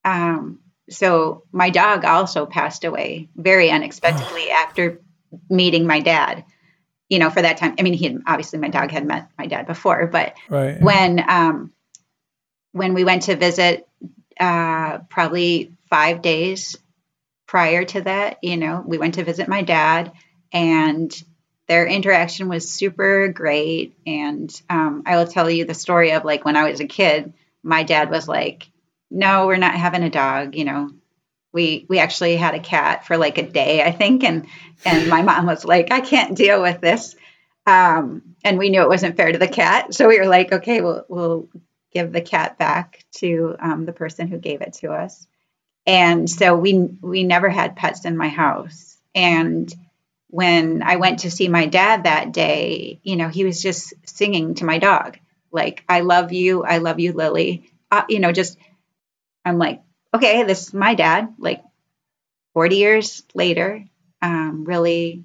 [0.04, 0.58] um,
[0.90, 5.00] so my dog also passed away very unexpectedly after
[5.48, 6.44] meeting my dad
[7.08, 9.46] you know for that time i mean he had obviously my dog had met my
[9.46, 10.80] dad before but right.
[10.80, 11.72] when um
[12.70, 13.88] when we went to visit
[14.38, 16.76] uh probably five days
[17.48, 20.12] prior to that you know we went to visit my dad
[20.52, 21.12] and
[21.66, 26.44] their interaction was super great and um, i will tell you the story of like
[26.44, 28.68] when i was a kid my dad was like
[29.14, 30.90] no, we're not having a dog, you know.
[31.52, 34.48] We we actually had a cat for like a day, I think, and
[34.84, 37.14] and my mom was like, I can't deal with this.
[37.64, 40.80] Um, and we knew it wasn't fair to the cat, so we were like, okay,
[40.80, 41.48] we'll we'll
[41.92, 45.28] give the cat back to um, the person who gave it to us.
[45.86, 48.96] And so we we never had pets in my house.
[49.14, 49.72] And
[50.34, 54.56] when I went to see my dad that day, you know, he was just singing
[54.56, 55.16] to my dog,
[55.52, 57.70] like, I love you, I love you, Lily.
[57.88, 58.58] Uh, you know, just
[59.44, 61.34] I'm like, okay, this is my dad.
[61.38, 61.62] Like
[62.52, 63.84] 40 years later,
[64.22, 65.22] um, really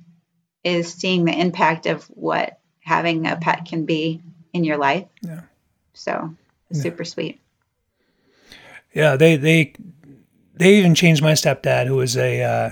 [0.63, 4.21] is seeing the impact of what having a pet can be
[4.53, 5.07] in your life.
[5.23, 5.41] Yeah.
[5.93, 6.35] So
[6.69, 6.81] yeah.
[6.83, 7.41] super sweet.
[8.93, 9.73] Yeah, they they
[10.53, 12.69] they even changed my stepdad, who was a uh,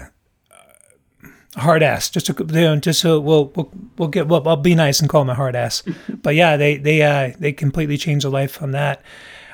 [1.57, 2.09] hard ass.
[2.09, 5.09] Just to you know, just so we'll we'll we'll get well, I'll be nice and
[5.09, 5.83] call him a hard ass.
[6.09, 9.01] but yeah, they they uh, they completely changed the life on that.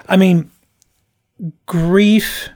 [0.07, 0.51] I mean,
[1.65, 2.49] grief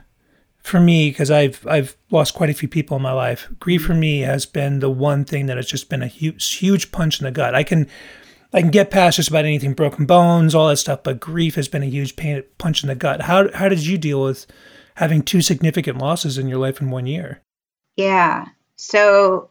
[0.58, 3.48] for me because I've I've lost quite a few people in my life.
[3.58, 6.92] Grief for me has been the one thing that has just been a huge huge
[6.92, 7.54] punch in the gut.
[7.54, 7.88] I can
[8.52, 11.68] I can get past just about anything, broken bones, all that stuff, but grief has
[11.68, 13.22] been a huge pain punch in the gut.
[13.22, 14.46] How how did you deal with
[14.96, 17.40] having two significant losses in your life in one year?
[17.96, 18.46] Yeah.
[18.78, 19.50] So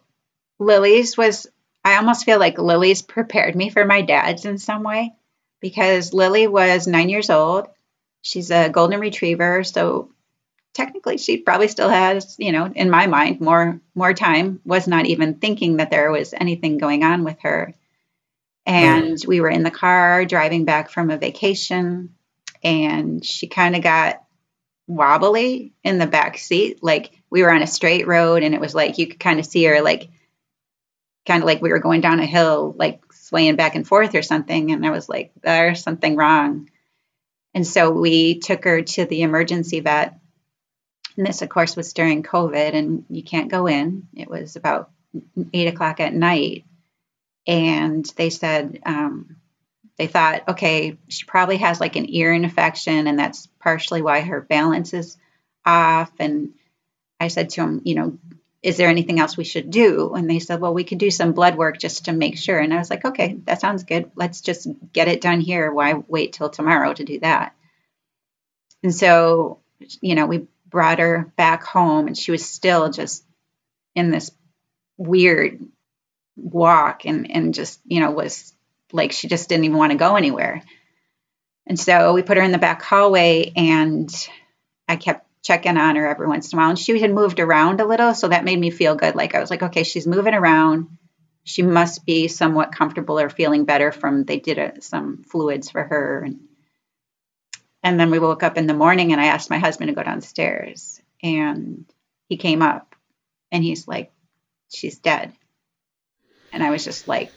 [0.59, 1.47] Lily's was
[1.85, 5.13] I almost feel like Lily's prepared me for my dad's in some way
[5.61, 7.67] because Lily was 9 years old
[8.27, 10.11] She's a golden retriever, so
[10.73, 14.59] technically she probably still has, you know, in my mind, more more time.
[14.65, 17.73] Was not even thinking that there was anything going on with her.
[18.65, 22.15] And we were in the car driving back from a vacation,
[22.61, 24.21] and she kind of got
[24.87, 26.83] wobbly in the back seat.
[26.83, 29.45] Like we were on a straight road, and it was like you could kind of
[29.45, 30.09] see her, like
[31.25, 34.21] kind of like we were going down a hill, like swaying back and forth or
[34.21, 34.71] something.
[34.71, 36.69] And I was like, there's something wrong.
[37.53, 40.19] And so we took her to the emergency vet.
[41.17, 44.07] And this, of course, was during COVID, and you can't go in.
[44.15, 44.91] It was about
[45.51, 46.65] eight o'clock at night.
[47.47, 49.37] And they said, um,
[49.97, 54.41] they thought, okay, she probably has like an ear infection, and that's partially why her
[54.41, 55.17] balance is
[55.65, 56.11] off.
[56.19, 56.53] And
[57.19, 58.17] I said to him, you know,
[58.63, 60.13] is there anything else we should do?
[60.13, 62.59] And they said, well, we could do some blood work just to make sure.
[62.59, 64.11] And I was like, okay, that sounds good.
[64.15, 65.71] Let's just get it done here.
[65.71, 67.55] Why wait till tomorrow to do that?
[68.83, 69.59] And so,
[70.01, 73.23] you know, we brought her back home and she was still just
[73.95, 74.31] in this
[74.97, 75.59] weird
[76.35, 78.53] walk and, and just, you know, was
[78.91, 80.63] like she just didn't even want to go anywhere.
[81.67, 84.09] And so we put her in the back hallway and
[84.87, 86.69] I kept check in on her every once in a while.
[86.69, 89.15] And she had moved around a little, so that made me feel good.
[89.15, 90.97] Like I was like, okay, she's moving around.
[91.43, 95.83] She must be somewhat comfortable or feeling better from they did a, some fluids for
[95.83, 96.23] her.
[96.23, 96.39] And,
[97.81, 100.03] and then we woke up in the morning and I asked my husband to go
[100.03, 101.85] downstairs and
[102.27, 102.95] he came up
[103.51, 104.11] and he's like,
[104.69, 105.31] she's dead.
[106.51, 107.31] And I was just like,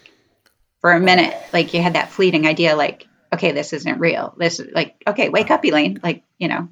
[0.80, 4.34] for a minute, like you had that fleeting idea, like, okay, this isn't real.
[4.36, 6.00] This is like, okay, wake up, Elaine.
[6.02, 6.68] Like, you know,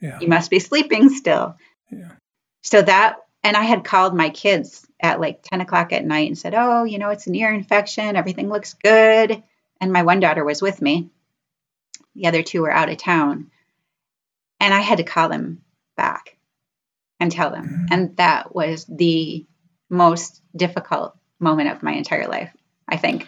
[0.00, 0.18] yeah.
[0.20, 1.56] You must be sleeping still.
[1.90, 2.12] Yeah.
[2.62, 6.38] So that, and I had called my kids at like 10 o'clock at night and
[6.38, 8.16] said, Oh, you know, it's an ear infection.
[8.16, 9.42] Everything looks good.
[9.80, 11.10] And my one daughter was with me.
[12.14, 13.50] The other two were out of town.
[14.58, 15.62] And I had to call them
[15.96, 16.36] back
[17.18, 17.64] and tell them.
[17.64, 17.86] Mm-hmm.
[17.90, 19.46] And that was the
[19.88, 22.54] most difficult moment of my entire life,
[22.86, 23.26] I think,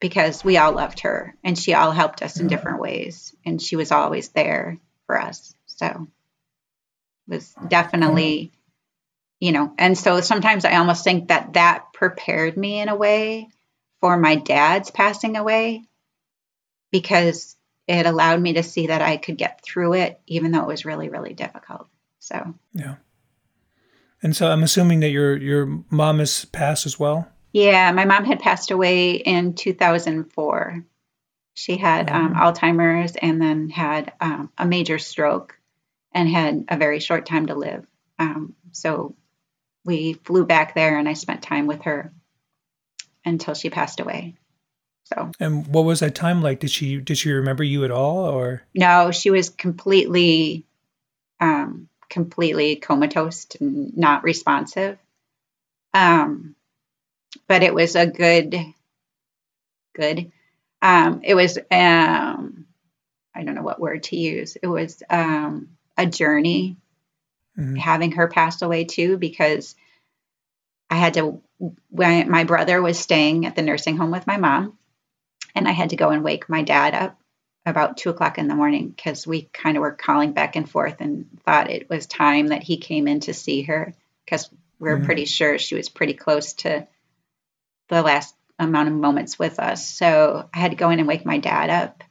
[0.00, 3.76] because we all loved her and she all helped us in different ways and she
[3.76, 5.54] was always there for us.
[5.78, 6.08] So
[7.28, 8.52] it was definitely,
[9.40, 13.48] you know, and so sometimes I almost think that that prepared me in a way
[14.00, 15.84] for my dad's passing away
[16.90, 17.56] because
[17.86, 20.84] it allowed me to see that I could get through it, even though it was
[20.84, 21.88] really, really difficult.
[22.18, 22.96] So, yeah.
[24.22, 27.28] And so I'm assuming that your your mom has passed as well.
[27.52, 30.84] Yeah, my mom had passed away in 2004.
[31.54, 32.40] She had um, mm-hmm.
[32.40, 35.57] Alzheimer's and then had um, a major stroke
[36.18, 37.86] and had a very short time to live.
[38.18, 39.14] Um, so
[39.84, 42.12] we flew back there and I spent time with her
[43.24, 44.34] until she passed away.
[45.04, 46.58] So And what was that time like?
[46.58, 50.66] Did she did she remember you at all or No, she was completely
[51.38, 54.98] um completely comatose and not responsive.
[55.94, 56.56] Um
[57.46, 58.56] but it was a good
[59.94, 60.32] good
[60.82, 62.66] um it was um
[63.36, 64.56] I don't know what word to use.
[64.60, 66.76] It was um a journey
[67.58, 67.74] mm-hmm.
[67.76, 69.74] having her pass away too because
[70.88, 71.42] I had to
[71.90, 74.78] when my brother was staying at the nursing home with my mom
[75.54, 77.18] and I had to go and wake my dad up
[77.66, 81.00] about two o'clock in the morning because we kind of were calling back and forth
[81.00, 83.92] and thought it was time that he came in to see her
[84.24, 85.04] because we are mm-hmm.
[85.04, 86.86] pretty sure she was pretty close to
[87.88, 89.88] the last amount of moments with us.
[89.88, 92.04] So I had to go in and wake my dad up.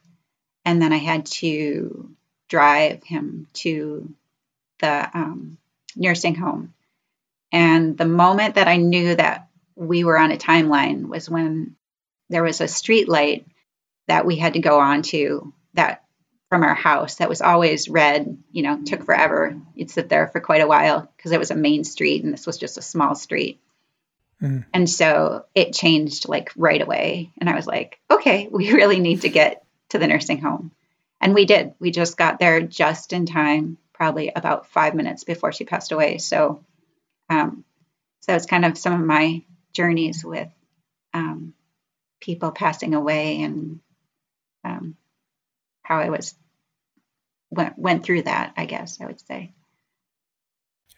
[0.64, 2.14] And then I had to
[2.48, 4.12] drive him to
[4.80, 5.58] the um,
[5.96, 6.74] nursing home.
[7.52, 11.76] And the moment that I knew that we were on a timeline was when
[12.28, 13.46] there was a street light
[14.06, 16.04] that we had to go on to that
[16.48, 19.56] from our house that was always red, you know, took forever.
[19.74, 22.46] You'd sit there for quite a while because it was a main street and this
[22.46, 23.60] was just a small street.
[24.42, 24.64] Mm.
[24.72, 27.32] And so it changed like right away.
[27.38, 30.72] And I was like, okay, we really need to get to the nursing home.
[31.20, 31.74] And we did.
[31.78, 36.18] We just got there just in time, probably about five minutes before she passed away.
[36.18, 36.64] So,
[37.28, 37.64] um,
[38.20, 39.42] so it's kind of some of my
[39.74, 40.48] journeys with
[41.12, 41.54] um,
[42.20, 43.80] people passing away and
[44.64, 44.96] um,
[45.82, 46.34] how I was
[47.50, 48.54] went went through that.
[48.56, 49.54] I guess I would say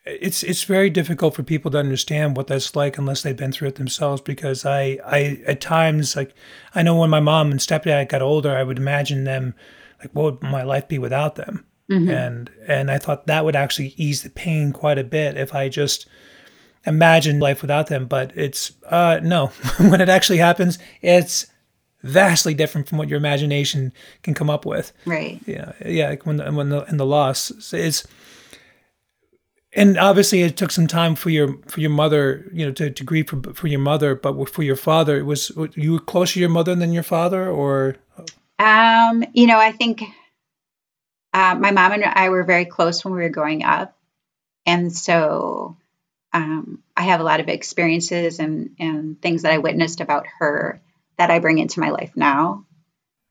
[0.04, 3.68] it's it's very difficult for people to understand what that's like unless they've been through
[3.68, 6.34] it themselves because I I at times like
[6.74, 9.54] I know when my mom and stepdad got older I would imagine them
[10.00, 11.66] like what would my life be without them?
[11.90, 12.08] Mm-hmm.
[12.08, 15.68] and and I thought that would actually ease the pain quite a bit if I
[15.68, 16.06] just
[16.86, 19.46] imagined life without them but it's uh no.
[19.78, 21.46] When it actually happens it's
[22.04, 23.92] vastly different from what your imagination
[24.22, 24.92] can come up with.
[25.04, 25.40] Right.
[25.46, 28.06] Yeah yeah like when the, when the and the loss is
[29.72, 33.02] and obviously it took some time for your for your mother you know to, to
[33.02, 36.40] grieve for, for your mother but for your father it was you were closer to
[36.40, 37.96] your mother than your father or
[38.60, 40.02] um you know i think
[41.32, 43.96] uh, my mom and i were very close when we were growing up
[44.66, 45.76] and so
[46.32, 50.80] um, i have a lot of experiences and and things that i witnessed about her
[51.16, 52.64] that i bring into my life now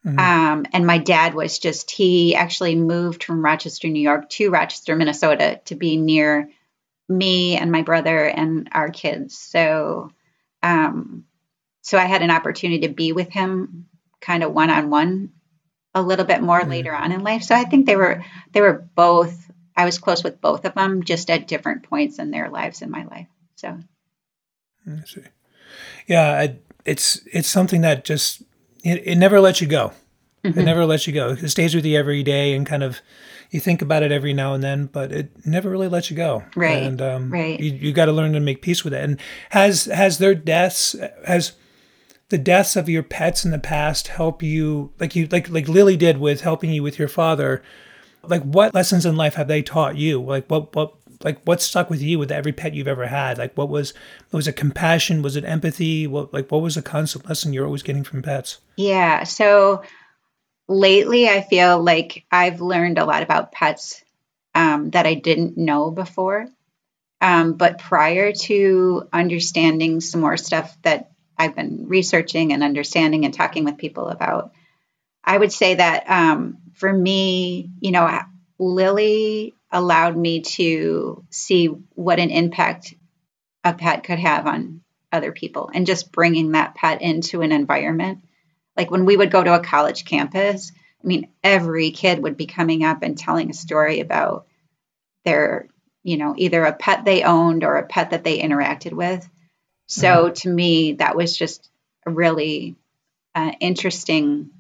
[0.06, 0.20] Mm-hmm.
[0.20, 4.96] Um, and my dad was just, he actually moved from Rochester, New York to Rochester,
[4.96, 6.50] Minnesota to be near
[7.10, 9.38] me and my brother and our kids.
[9.38, 10.12] So,
[10.64, 11.26] um,
[11.82, 13.88] so I had an opportunity to be with him
[14.22, 15.32] kind of one on one
[15.96, 16.70] a little bit more mm-hmm.
[16.70, 17.44] later on in life.
[17.44, 21.04] So I think they were, they were both, I was close with both of them
[21.04, 23.28] just at different points in their lives in my life.
[23.56, 23.80] So,
[24.88, 25.22] I see.
[26.08, 26.32] Yeah.
[26.32, 28.42] I, it's, it's something that just,
[28.84, 29.94] it, it never lets you go.
[30.44, 30.60] Mm-hmm.
[30.60, 31.30] It never lets you go.
[31.32, 33.02] It stays with you every day and kind of
[33.52, 36.44] you think about it every now and then, but it never really lets you go.
[36.56, 36.84] Right.
[36.84, 37.60] And um, right.
[37.60, 39.04] you, you got to learn to make peace with it.
[39.04, 40.96] And has has their deaths
[41.26, 41.54] has
[42.30, 45.98] the deaths of your pets in the past help you like you like like Lily
[45.98, 47.64] did with helping you with your father?
[48.24, 50.22] Like what lessons in life have they taught you?
[50.22, 53.38] Like what what like what stuck with you with every pet you've ever had?
[53.38, 53.94] Like what was
[54.32, 55.22] was it compassion?
[55.22, 56.08] Was it empathy?
[56.08, 58.60] What like what was a constant lesson you're always getting from pets?
[58.76, 59.24] Yeah.
[59.24, 59.84] So
[60.68, 64.04] lately I feel like I've learned a lot about pets
[64.54, 66.48] um, that I didn't know before.
[67.22, 71.09] Um, but prior to understanding some more stuff that
[71.40, 74.52] I've been researching and understanding and talking with people about,
[75.24, 78.20] I would say that um, for me, you know,
[78.60, 82.94] Lily allowed me to see what an impact
[83.64, 84.82] a pet could have on
[85.12, 88.20] other people and just bringing that pet into an environment.
[88.76, 90.74] Like when we would go to a college campus,
[91.04, 94.46] I mean, every kid would be coming up and telling a story about
[95.24, 95.68] their,
[96.04, 99.28] you know, either a pet they owned or a pet that they interacted with.
[99.90, 100.34] So mm-hmm.
[100.34, 101.68] to me, that was just
[102.06, 102.76] a really
[103.34, 104.52] uh, interesting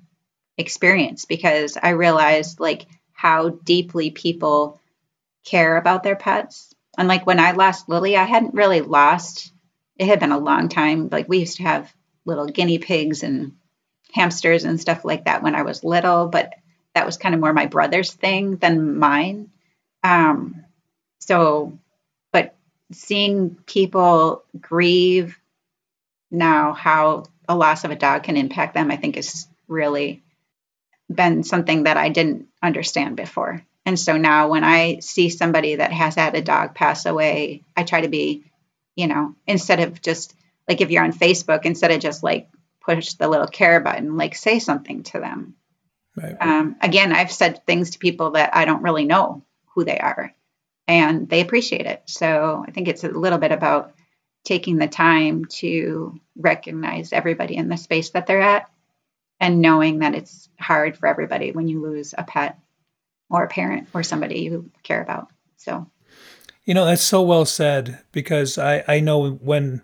[0.57, 4.81] experience because I realized like how deeply people
[5.45, 6.73] care about their pets.
[6.97, 9.53] And like when I lost Lily, I hadn't really lost.
[9.97, 11.09] It had been a long time.
[11.11, 11.93] Like we used to have
[12.25, 13.53] little guinea pigs and
[14.11, 16.53] hamsters and stuff like that when I was little, but
[16.95, 19.51] that was kind of more my brother's thing than mine.
[20.03, 20.65] Um,
[21.19, 21.77] so,
[22.91, 25.39] seeing people grieve
[26.31, 30.23] now how a loss of a dog can impact them, I think is really
[31.09, 33.65] been something that I didn't understand before.
[33.85, 37.83] And so now when I see somebody that has had a dog pass away, I
[37.83, 38.43] try to be,
[38.95, 40.35] you know, instead of just
[40.67, 42.49] like if you're on Facebook, instead of just like
[42.81, 45.55] push the little care button, like say something to them.
[46.15, 46.35] Right.
[46.39, 50.33] Um, again, I've said things to people that I don't really know who they are,
[50.89, 52.01] and they appreciate it.
[52.07, 53.93] So I think it's a little bit about
[54.43, 58.67] taking the time to recognize everybody in the space that they're at
[59.39, 62.57] and knowing that it's hard for everybody when you lose a pet
[63.29, 65.29] or a parent or somebody you care about.
[65.57, 65.85] So,
[66.65, 69.83] you know, that's so well said because I, I know when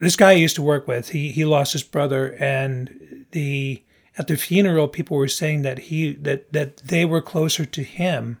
[0.00, 3.84] this guy I used to work with, he, he lost his brother and the,
[4.16, 8.40] at the funeral, people were saying that he, that, that they were closer to him,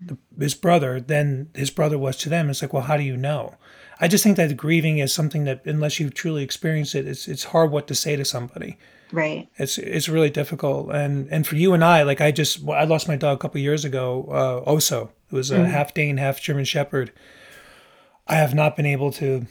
[0.00, 2.50] the, his brother, than his brother was to them.
[2.50, 3.54] It's like, well, how do you know?
[4.00, 7.44] I just think that grieving is something that unless you truly experience it, it's it's
[7.44, 8.78] hard what to say to somebody.
[9.12, 9.48] Right.
[9.56, 13.08] It's it's really difficult, and and for you and I, like I just I lost
[13.08, 15.10] my dog a couple years ago, uh, Oso.
[15.30, 15.64] It was a mm-hmm.
[15.64, 17.12] half Dane, half German Shepherd.
[18.26, 19.46] I have not been able to.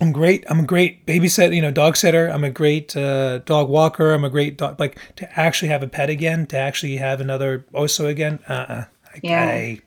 [0.00, 0.44] I'm great.
[0.48, 2.28] I'm a great babysitter, you know, dog sitter.
[2.28, 4.12] I'm a great uh, dog walker.
[4.12, 4.80] I'm a great dog.
[4.80, 8.38] Like to actually have a pet again, to actually have another Oso again.
[8.48, 8.84] Uh,
[9.14, 9.44] uh yeah.
[9.44, 9.80] I,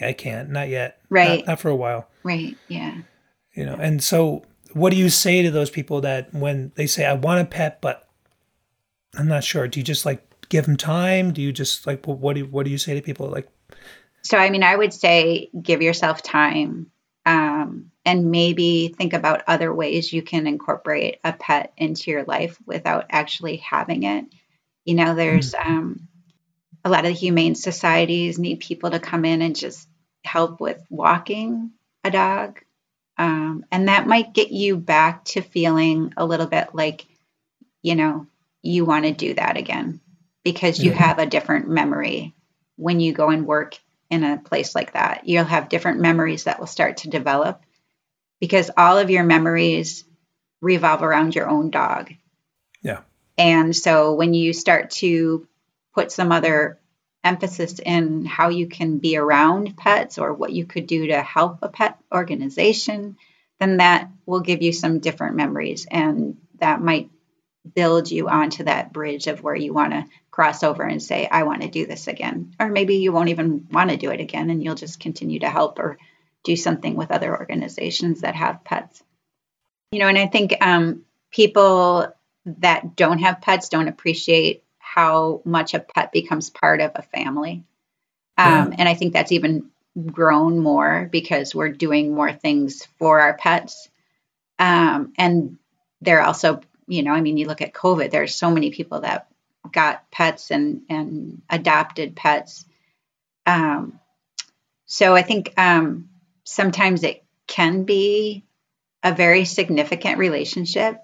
[0.00, 0.50] I can't.
[0.50, 1.00] Not yet.
[1.10, 1.40] Right.
[1.40, 2.08] Not, not for a while.
[2.22, 2.56] Right.
[2.68, 2.98] Yeah.
[3.54, 7.04] You know, and so what do you say to those people that when they say,
[7.04, 8.08] I want a pet, but
[9.16, 11.32] I'm not sure, do you just like give them time?
[11.32, 13.48] Do you just like, what do you, what do you say to people like?
[14.22, 16.90] So, I mean, I would say give yourself time
[17.24, 22.58] um, and maybe think about other ways you can incorporate a pet into your life
[22.66, 24.26] without actually having it.
[24.84, 25.70] You know, there's mm-hmm.
[25.70, 26.08] um,
[26.84, 29.88] a lot of the humane societies need people to come in and just
[30.24, 31.72] help with walking
[32.04, 32.60] a dog.
[33.16, 37.06] Um, and that might get you back to feeling a little bit like,
[37.82, 38.26] you know,
[38.62, 40.00] you want to do that again
[40.44, 42.34] because you have a different memory
[42.76, 43.76] when you go and work
[44.08, 45.26] in a place like that.
[45.26, 47.60] You'll have different memories that will start to develop
[48.40, 50.04] because all of your memories
[50.60, 52.12] revolve around your own dog.
[52.82, 53.00] Yeah.
[53.36, 55.47] And so when you start to
[55.98, 56.78] put some other
[57.24, 61.58] emphasis in how you can be around pets or what you could do to help
[61.62, 63.16] a pet organization,
[63.58, 67.10] then that will give you some different memories and that might
[67.74, 71.42] build you onto that bridge of where you want to cross over and say, I
[71.42, 72.54] want to do this again.
[72.60, 75.50] Or maybe you won't even want to do it again and you'll just continue to
[75.50, 75.98] help or
[76.44, 79.02] do something with other organizations that have pets.
[79.90, 82.06] You know, and I think um, people
[82.44, 84.62] that don't have pets don't appreciate
[84.98, 87.62] how much a pet becomes part of a family.
[88.36, 88.76] Um, yeah.
[88.78, 89.70] And I think that's even
[90.06, 93.88] grown more because we're doing more things for our pets.
[94.58, 95.58] Um, and
[96.00, 99.28] they're also, you know, I mean, you look at COVID, there's so many people that
[99.70, 102.64] got pets and, and adopted pets.
[103.46, 104.00] Um,
[104.86, 106.08] so I think um,
[106.42, 108.42] sometimes it can be
[109.04, 111.00] a very significant relationship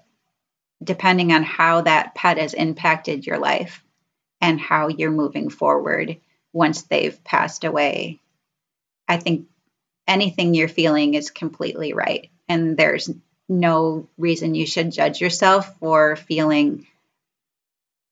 [0.83, 3.84] depending on how that pet has impacted your life
[4.41, 6.17] and how you're moving forward
[6.53, 8.19] once they've passed away.
[9.07, 9.47] I think
[10.07, 12.29] anything you're feeling is completely right.
[12.47, 13.09] And there's
[13.47, 16.87] no reason you should judge yourself for feeling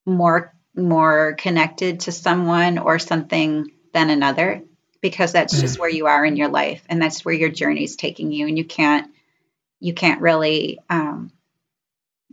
[0.06, 4.64] more more connected to someone or something than another
[5.02, 5.62] because that's mm.
[5.62, 8.48] just where you are in your life and that's where your journey is taking you
[8.48, 9.12] and you can't
[9.80, 11.32] you can't really um,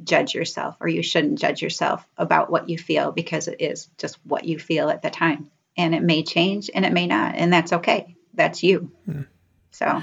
[0.04, 4.18] judge yourself or you shouldn't judge yourself about what you feel because it is just
[4.24, 5.50] what you feel at the time.
[5.76, 8.16] And it may change and it may not and that's okay.
[8.34, 8.90] That's you.
[9.04, 9.22] Hmm.
[9.70, 10.02] so.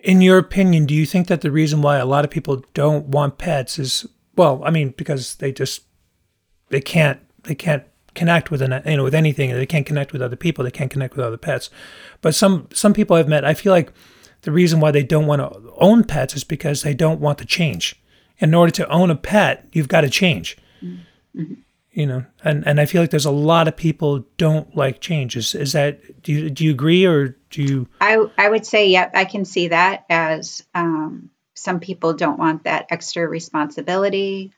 [0.00, 3.06] In your opinion do you think that the reason why a lot of people don't
[3.06, 4.06] want pets is
[4.36, 5.82] well i mean because they just
[6.68, 7.82] they can't they can't
[8.14, 9.50] connect with an you know with anything.
[9.50, 10.64] They can't connect with other people.
[10.64, 11.70] They can't connect with other pets.
[12.20, 13.92] But some some people i've met i feel like
[14.42, 17.44] the reason why they don't want to own pets is because they don't want to
[17.44, 18.00] change
[18.38, 20.56] in order to own a pet, you've got to change.
[20.82, 21.54] Mm-hmm.
[21.98, 25.36] you know, and, and I feel like there's a lot of people don't like change.
[25.36, 27.88] Is, is that, do you, do you agree or do you?
[28.00, 32.64] I, I would say, yep, I can see that as um, some people don't want
[32.64, 34.52] that extra responsibility.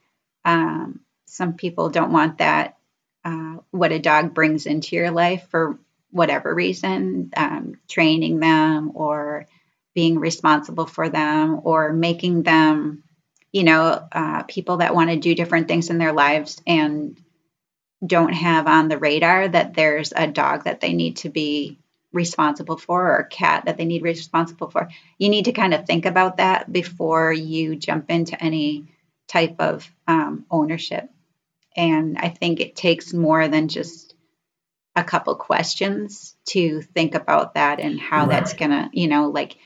[0.45, 2.77] Um, some people don't want that,
[3.25, 5.79] uh, what a dog brings into your life for
[6.11, 9.47] whatever reason, um, training them or
[9.95, 13.03] being responsible for them or making them,
[13.53, 17.21] you know, uh, people that want to do different things in their lives and
[18.05, 21.79] don't have on the radar that there's a dog that they need to be
[22.13, 24.89] responsible for or a cat that they need responsible for.
[25.19, 28.87] You need to kind of think about that before you jump into any
[29.29, 31.09] type of um, ownership.
[31.77, 34.15] And I think it takes more than just
[34.97, 38.31] a couple questions to think about that and how right.
[38.31, 39.57] that's gonna, you know, like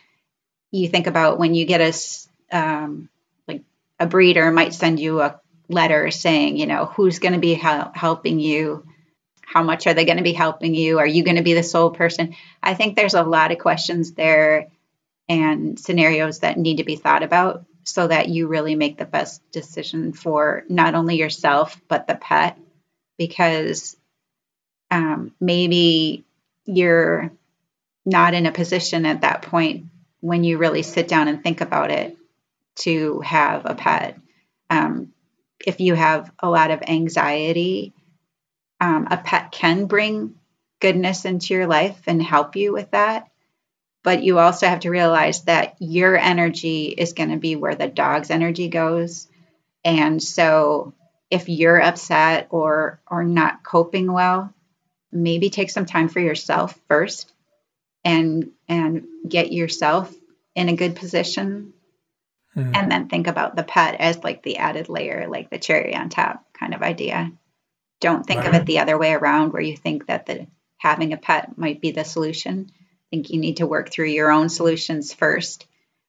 [0.70, 3.08] you think about when you get a um,
[3.98, 7.92] a breeder might send you a letter saying, you know, who's going to be hel-
[7.94, 8.86] helping you,
[9.42, 11.62] how much are they going to be helping you, are you going to be the
[11.62, 12.34] sole person?
[12.62, 14.68] I think there's a lot of questions there
[15.28, 19.42] and scenarios that need to be thought about so that you really make the best
[19.52, 22.58] decision for not only yourself but the pet.
[23.16, 23.96] Because
[24.90, 26.24] um, maybe
[26.64, 27.30] you're
[28.04, 29.86] not in a position at that point
[30.20, 32.16] when you really sit down and think about it
[32.76, 34.18] to have a pet.
[34.70, 35.12] Um,
[35.66, 37.92] if you have a lot of anxiety,
[38.80, 40.34] um, a pet can bring
[40.80, 43.28] goodness into your life and help you with that.
[44.02, 47.88] But you also have to realize that your energy is going to be where the
[47.88, 49.28] dog's energy goes.
[49.82, 50.92] And so
[51.30, 54.52] if you're upset or or not coping well,
[55.10, 57.32] maybe take some time for yourself first
[58.04, 60.14] and and get yourself
[60.54, 61.73] in a good position
[62.56, 62.74] mm-hmm.
[62.74, 66.08] and then think about the pet as like the added layer like the cherry on
[66.08, 67.30] top kind of idea
[68.00, 68.48] don't think right.
[68.48, 70.46] of it the other way around where you think that the
[70.78, 74.30] having a pet might be the solution i think you need to work through your
[74.30, 75.66] own solutions first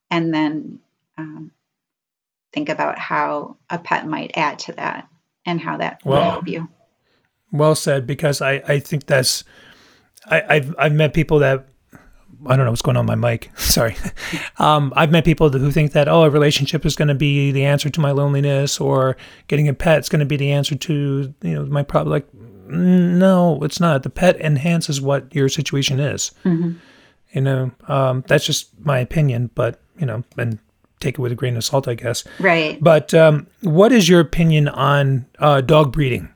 [0.10, 0.80] and then
[1.18, 1.52] um,
[2.54, 5.08] think about how a pet might add to that
[5.46, 6.68] and how that well, will help you
[7.52, 9.43] well said because i i think that's
[10.28, 11.68] I, I've I've met people that
[12.48, 13.52] I don't know what's going on with my mic.
[13.58, 13.96] Sorry.
[14.58, 17.66] Um, I've met people who think that, oh, a relationship is going to be the
[17.66, 19.18] answer to my loneliness or
[19.48, 22.12] getting a pet is going to be the answer to, you know, my problem.
[22.12, 22.28] Like,
[22.68, 24.04] no, it's not.
[24.04, 26.32] The pet enhances what your situation is.
[26.46, 26.74] Mm-hmm.
[27.34, 30.58] You know, um, that's just my opinion, but, you know, and
[31.00, 32.24] take it with a grain of salt, I guess.
[32.39, 32.82] Right.
[32.82, 36.30] But um, what is your opinion on uh, dog breeding?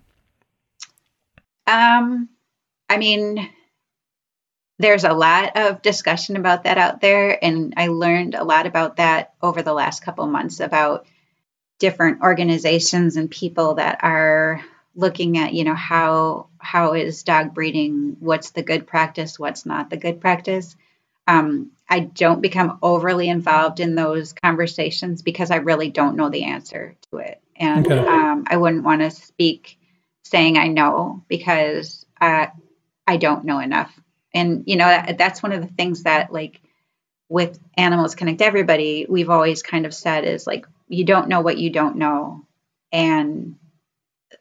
[1.68, 2.30] Um,
[2.90, 3.50] I mean,
[4.80, 8.96] there's a lot of discussion about that out there and i learned a lot about
[8.96, 11.06] that over the last couple months about
[11.78, 14.64] different organizations and people that are
[14.96, 19.90] looking at you know how how is dog breeding what's the good practice what's not
[19.90, 20.76] the good practice.
[21.28, 26.46] Um, i don't become overly involved in those conversations because i really don't know the
[26.46, 27.42] answer to it.
[27.56, 28.00] And okay.
[28.00, 29.78] um, i wouldn't want to speak
[30.24, 32.48] saying i know because uh,
[33.06, 33.98] i don't know enough
[34.34, 36.62] and you know that, that's one of the things that like
[37.30, 41.58] with animals connect everybody we've always kind of said is like you don't know what
[41.58, 42.46] you don't know.
[42.92, 43.56] And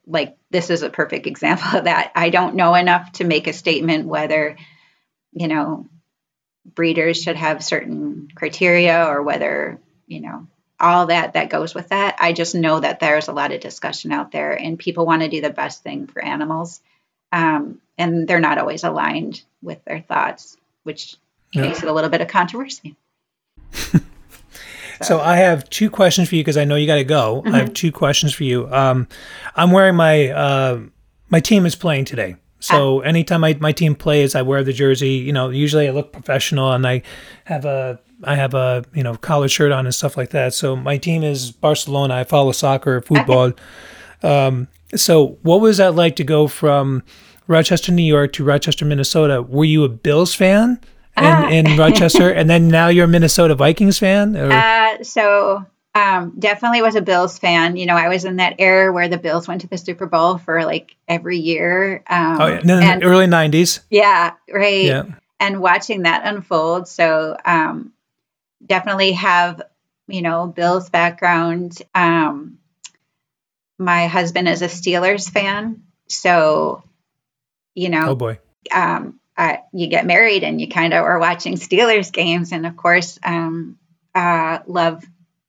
[0.07, 2.11] like this is a perfect example of that.
[2.16, 4.57] I don't know enough to make a statement whether
[5.32, 5.86] you know
[6.64, 10.49] breeders should have certain criteria or whether you know
[10.80, 12.16] all that that goes with that.
[12.18, 15.28] I just know that there's a lot of discussion out there and people want to
[15.28, 16.80] do the best thing for animals
[17.33, 21.16] um, and they're not always aligned with their thoughts, which
[21.53, 21.62] yeah.
[21.62, 22.97] makes it a little bit of controversy.
[23.72, 24.01] so.
[25.03, 25.20] so.
[25.20, 27.43] I have two questions for you because I know you got to go.
[27.43, 27.55] Mm-hmm.
[27.55, 27.74] I have mm-hmm.
[27.74, 28.72] two questions for you.
[28.72, 29.09] Um,
[29.57, 30.81] I'm wearing my uh,
[31.31, 32.37] my team is playing today.
[32.61, 33.03] So ah.
[33.03, 35.11] anytime I, my team plays, I wear the jersey.
[35.11, 37.03] You know, usually I look professional and I
[37.45, 40.55] have a I have a you know collar shirt on and stuff like that.
[40.55, 42.14] So my team is Barcelona.
[42.14, 43.53] I follow soccer, football.
[44.23, 47.03] Um, so what was that like to go from
[47.49, 49.43] Rochester, New York to Rochester, Minnesota.
[49.43, 50.79] Were you a Bills fan
[51.16, 54.37] in, uh, in Rochester, and then now you're a Minnesota Vikings fan?
[54.37, 55.64] Uh, so
[55.95, 57.77] um, definitely was a Bills fan.
[57.77, 60.37] You know, I was in that era where the Bills went to the Super Bowl
[60.37, 62.05] for like every year.
[62.09, 62.61] Um, oh, yeah.
[62.64, 63.81] No, and, early '90s.
[63.91, 64.85] Yeah, right.
[64.85, 65.05] Yeah.
[65.41, 66.87] And watching that unfold.
[66.87, 67.93] So um,
[68.64, 69.62] definitely have
[70.07, 71.81] you know Bills background.
[71.95, 72.58] Um,
[73.79, 76.83] my husband is a Steelers fan, so
[77.74, 78.39] you know, oh boy,
[78.72, 82.76] um, uh, you get married and you kind of are watching Steelers games, and of
[82.76, 83.79] course, um,
[84.14, 85.05] uh, love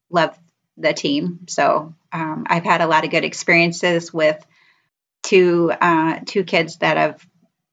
[0.09, 0.37] love
[0.77, 1.41] the team.
[1.47, 4.43] So um, I've had a lot of good experiences with
[5.23, 7.27] two uh, two kids that have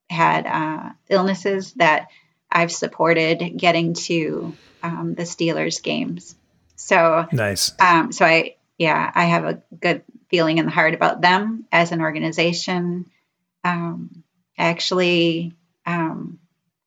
[0.08, 2.08] had uh, illnesses that
[2.50, 6.34] I've supported getting to um, the Steelers games.
[6.76, 7.72] So nice.
[7.80, 11.92] Um, so I yeah I have a good feeling in the heart about them as
[11.92, 13.06] an organization.
[13.64, 14.22] Um,
[14.58, 15.54] I actually
[15.84, 16.38] um,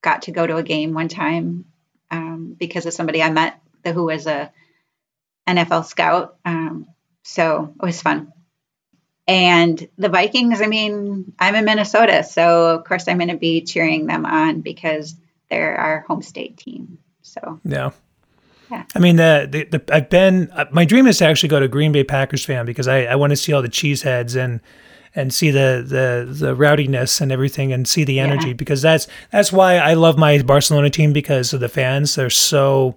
[0.02, 1.66] got to go to a game one time
[2.12, 4.52] um, because of somebody I met who was a
[5.48, 6.38] NFL scout.
[6.46, 6.88] Um,
[7.24, 8.34] so it was fun.
[9.28, 13.62] And the Vikings, I mean, I'm in Minnesota, so of course I'm going to be
[13.62, 15.16] cheering them on because
[15.50, 16.98] they're our home state team.
[17.22, 17.92] So yeah.
[18.70, 18.84] Yeah.
[18.95, 21.67] I mean, the, the, the I've been uh, my dream is to actually go to
[21.67, 24.61] Green Bay Packers fan because I, I want to see all the cheeseheads and
[25.15, 28.53] and see the the the rowdiness and everything and see the energy yeah.
[28.53, 32.15] because that's that's why I love my Barcelona team because of the fans.
[32.15, 32.95] They're so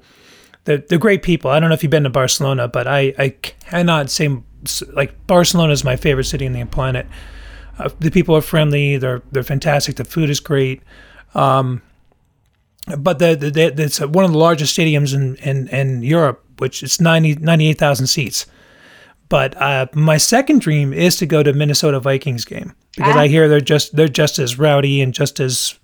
[0.65, 1.51] they're, they're great people.
[1.51, 4.29] I don't know if you've been to Barcelona, but I I cannot say
[4.93, 7.07] like Barcelona is my favorite city in the planet.
[7.79, 8.99] Uh, the people are friendly.
[8.99, 9.97] They're they're fantastic.
[9.97, 10.83] The food is great.
[11.35, 11.83] Um,
[12.99, 16.83] but the, the, the, it's one of the largest stadiums in, in, in Europe, which
[16.83, 18.47] is 90, 98,000 seats.
[19.29, 23.21] But uh, my second dream is to go to Minnesota Vikings game because ah.
[23.21, 25.79] I hear they're just they're just as rowdy and just as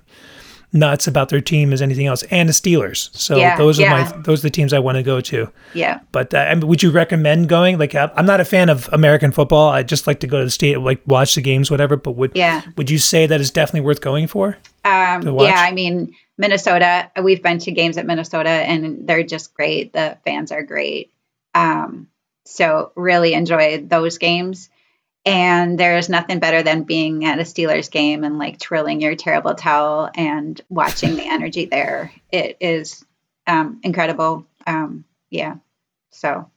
[0.73, 3.15] nuts about their team as anything else, and the Steelers.
[3.17, 3.87] So yeah, those yeah.
[3.87, 5.51] are my those are the teams I want to go to.
[5.73, 6.01] Yeah.
[6.13, 7.79] But uh, would you recommend going?
[7.79, 9.71] Like, I'm not a fan of American football.
[9.71, 11.97] I just like to go to the state, like watch the games, whatever.
[11.97, 12.63] But would yeah.
[12.77, 14.59] would you say that is definitely worth going for?
[14.85, 17.11] Um, yeah, I mean Minnesota.
[17.21, 19.93] We've been to games at Minnesota, and they're just great.
[19.93, 21.13] The fans are great.
[21.55, 22.09] Um,
[22.47, 24.71] so really enjoy those games.
[25.27, 29.55] And there's nothing better than being at a Steelers game and like twirling your terrible
[29.55, 32.13] towel and watching the energy there.
[32.31, 33.05] It is
[33.47, 34.47] um, incredible.
[34.67, 35.57] Um, yeah.
[36.11, 36.51] So.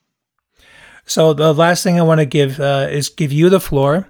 [1.06, 4.08] So the last thing I want to give uh, is give you the floor,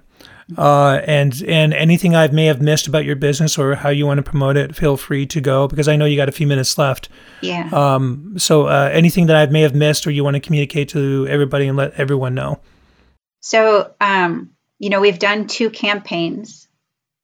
[0.58, 4.18] uh, and and anything I may have missed about your business or how you want
[4.18, 6.78] to promote it, feel free to go because I know you got a few minutes
[6.78, 7.08] left.
[7.40, 7.68] Yeah.
[7.72, 8.38] Um.
[8.38, 11.68] So uh, anything that I may have missed or you want to communicate to everybody
[11.68, 12.60] and let everyone know.
[13.40, 16.68] So, um, you know, we've done two campaigns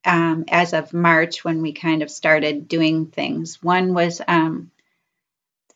[0.04, 3.62] um, as of March when we kind of started doing things.
[3.62, 4.70] One was um,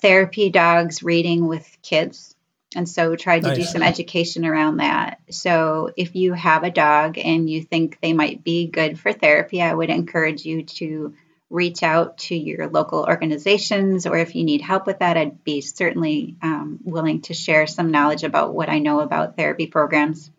[0.00, 2.34] therapy dogs reading with kids.
[2.74, 3.58] And so tried to nice.
[3.58, 5.20] do some education around that.
[5.30, 9.60] So if you have a dog and you think they might be good for therapy,
[9.60, 11.14] I would encourage you to
[11.52, 15.60] reach out to your local organizations, or if you need help with that, I'd be
[15.60, 20.30] certainly um, willing to share some knowledge about what I know about therapy programs.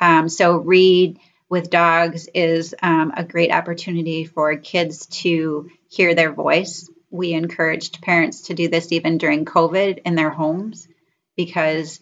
[0.00, 1.18] Um, so, Read
[1.50, 6.90] with Dogs is um, a great opportunity for kids to hear their voice.
[7.10, 10.88] We encouraged parents to do this even during COVID in their homes
[11.36, 12.00] because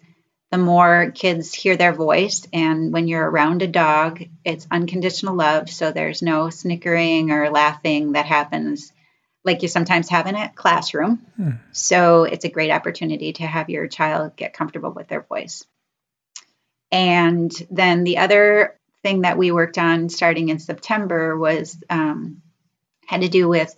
[0.51, 5.71] the more kids hear their voice and when you're around a dog it's unconditional love
[5.71, 8.93] so there's no snickering or laughing that happens
[9.45, 11.51] like you sometimes have in a classroom hmm.
[11.73, 15.65] so it's a great opportunity to have your child get comfortable with their voice
[16.91, 22.43] and then the other thing that we worked on starting in september was um,
[23.07, 23.75] had to do with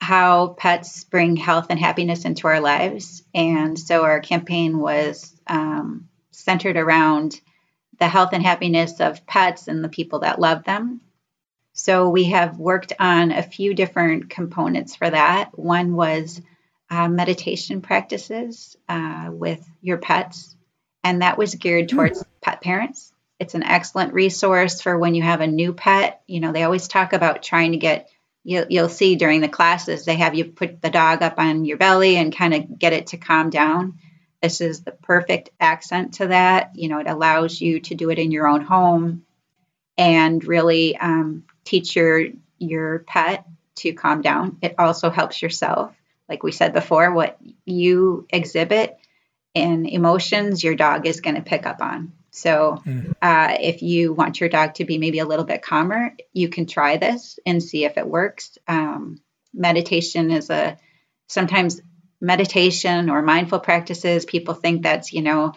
[0.00, 3.22] how pets bring health and happiness into our lives.
[3.34, 7.40] And so our campaign was um, centered around
[7.98, 11.00] the health and happiness of pets and the people that love them.
[11.72, 15.58] So we have worked on a few different components for that.
[15.58, 16.40] One was
[16.88, 20.54] uh, meditation practices uh, with your pets,
[21.02, 22.26] and that was geared towards mm.
[22.40, 23.12] pet parents.
[23.40, 26.22] It's an excellent resource for when you have a new pet.
[26.28, 28.08] You know, they always talk about trying to get
[28.44, 31.78] you'll, you'll see during the classes they have you put the dog up on your
[31.78, 33.98] belly and kind of get it to calm down.
[34.40, 36.72] This is the perfect accent to that.
[36.76, 39.24] You know it allows you to do it in your own home
[39.96, 42.26] and really um, teach your
[42.58, 44.58] your pet to calm down.
[44.62, 45.94] It also helps yourself.
[46.28, 48.98] Like we said before what you exhibit
[49.54, 53.14] in emotions your dog is going to pick up on so, mm.
[53.22, 56.66] uh, if you want your dog to be maybe a little bit calmer, you can
[56.66, 58.58] try this and see if it works.
[58.66, 59.20] Um,
[59.54, 60.76] meditation is a
[61.28, 61.80] sometimes
[62.20, 65.52] meditation or mindful practices, people think that's, you know,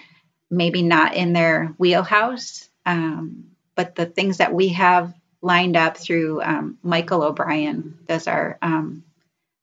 [0.51, 2.69] maybe not in their wheelhouse.
[2.86, 8.59] Um, but the things that we have lined up through um, Michael O'Brien does our
[8.61, 9.03] um,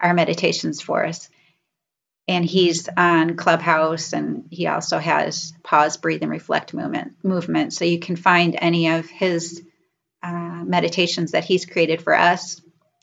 [0.00, 1.28] our meditations for us
[2.26, 7.12] and he's on Clubhouse, and he also has pause, breathe, and reflect movement.
[7.22, 9.62] Movement, so you can find any of his
[10.22, 12.60] uh, meditations that he's created for us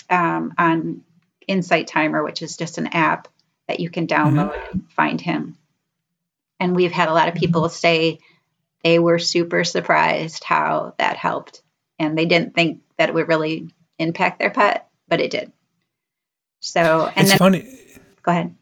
[0.09, 1.03] um, on
[1.47, 3.27] Insight Timer, which is just an app
[3.67, 4.71] that you can download mm-hmm.
[4.71, 5.57] and find him.
[6.59, 8.19] And we've had a lot of people say
[8.83, 11.61] they were super surprised how that helped
[12.01, 13.69] and they didn't think that it would really
[13.99, 15.51] impact their pet, but it did.
[16.59, 17.79] So, and it's then, funny.
[18.23, 18.55] Go ahead.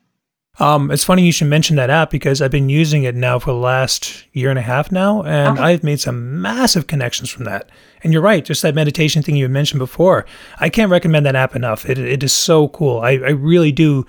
[0.60, 3.52] Um, it's funny you should mention that app because I've been using it now for
[3.52, 5.62] the last year and a half now, and okay.
[5.62, 7.70] I've made some massive connections from that.
[8.04, 10.26] And you're right, just that meditation thing you mentioned before.
[10.60, 11.90] I can't recommend that app enough.
[11.90, 13.00] It, it is so cool.
[13.00, 14.06] I, I really do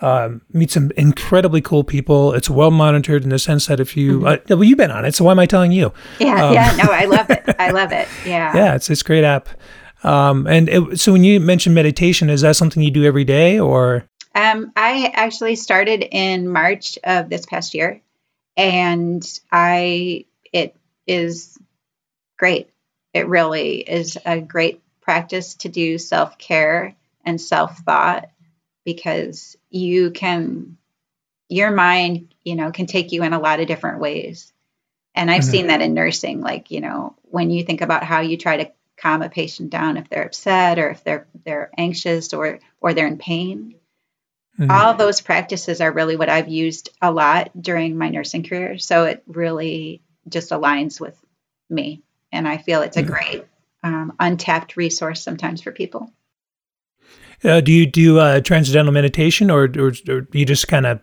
[0.00, 2.34] um, meet some incredibly cool people.
[2.34, 4.52] It's well monitored in the sense that if you, mm-hmm.
[4.52, 5.92] uh, well, you've been on it, so why am I telling you?
[6.18, 7.42] Yeah, um, yeah, no, I love it.
[7.58, 8.08] I love it.
[8.24, 9.48] Yeah, yeah, it's it's a great app.
[10.02, 13.58] Um, and it, so when you mentioned meditation, is that something you do every day
[13.58, 14.06] or?
[14.34, 18.00] Um, I actually started in March of this past year,
[18.56, 20.76] and I it
[21.06, 21.58] is
[22.38, 22.70] great.
[23.12, 28.30] It really is a great practice to do self care and self thought
[28.84, 30.76] because you can
[31.48, 34.52] your mind you know can take you in a lot of different ways
[35.14, 35.50] and i've mm-hmm.
[35.50, 38.70] seen that in nursing like you know when you think about how you try to
[38.96, 43.06] calm a patient down if they're upset or if they're they're anxious or or they're
[43.06, 43.74] in pain
[44.60, 44.70] Mm-hmm.
[44.70, 48.76] All those practices are really what I've used a lot during my nursing career.
[48.76, 51.18] So it really just aligns with
[51.70, 52.02] me.
[52.30, 53.10] And I feel it's a mm-hmm.
[53.10, 53.46] great
[53.82, 56.12] um, untapped resource sometimes for people.
[57.42, 61.00] Uh, do you do uh, transcendental meditation or, or, or you just kind of,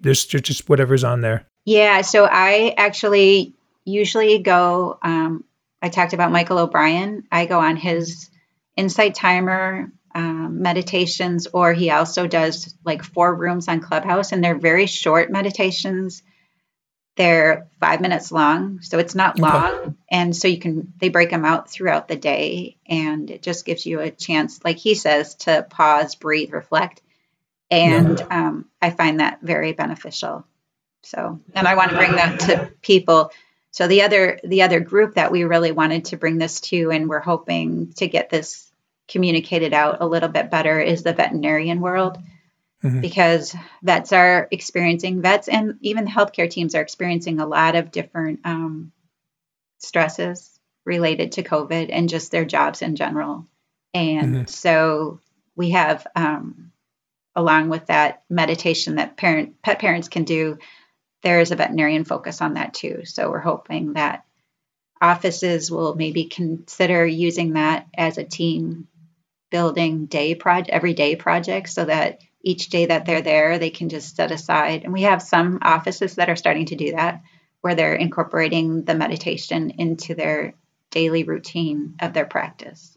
[0.00, 1.44] there's just whatever's on there?
[1.64, 2.02] Yeah.
[2.02, 5.42] So I actually usually go, um,
[5.80, 7.26] I talked about Michael O'Brien.
[7.32, 8.30] I go on his
[8.76, 14.58] Insight Timer um, meditations, or he also does like four rooms on Clubhouse, and they're
[14.58, 16.22] very short meditations.
[17.16, 19.42] They're five minutes long, so it's not okay.
[19.42, 23.66] long, and so you can they break them out throughout the day, and it just
[23.66, 27.02] gives you a chance, like he says, to pause, breathe, reflect,
[27.70, 28.26] and yeah.
[28.48, 30.46] um, I find that very beneficial.
[31.02, 33.30] So, and I want to bring that to people.
[33.72, 37.08] So the other the other group that we really wanted to bring this to, and
[37.08, 38.71] we're hoping to get this
[39.12, 42.16] communicated out a little bit better is the veterinarian world
[42.82, 43.02] mm-hmm.
[43.02, 47.90] because vets are experiencing vets and even the healthcare teams are experiencing a lot of
[47.90, 48.90] different um,
[49.78, 53.46] stresses related to covid and just their jobs in general
[53.92, 54.46] and mm-hmm.
[54.46, 55.20] so
[55.54, 56.72] we have um,
[57.36, 60.58] along with that meditation that parent pet parents can do
[61.22, 64.24] there is a veterinarian focus on that too so we're hoping that
[65.02, 68.88] offices will maybe consider using that as a team
[69.52, 74.16] building day project everyday projects so that each day that they're there they can just
[74.16, 77.22] set aside and we have some offices that are starting to do that
[77.60, 80.54] where they're incorporating the meditation into their
[80.90, 82.91] daily routine of their practice.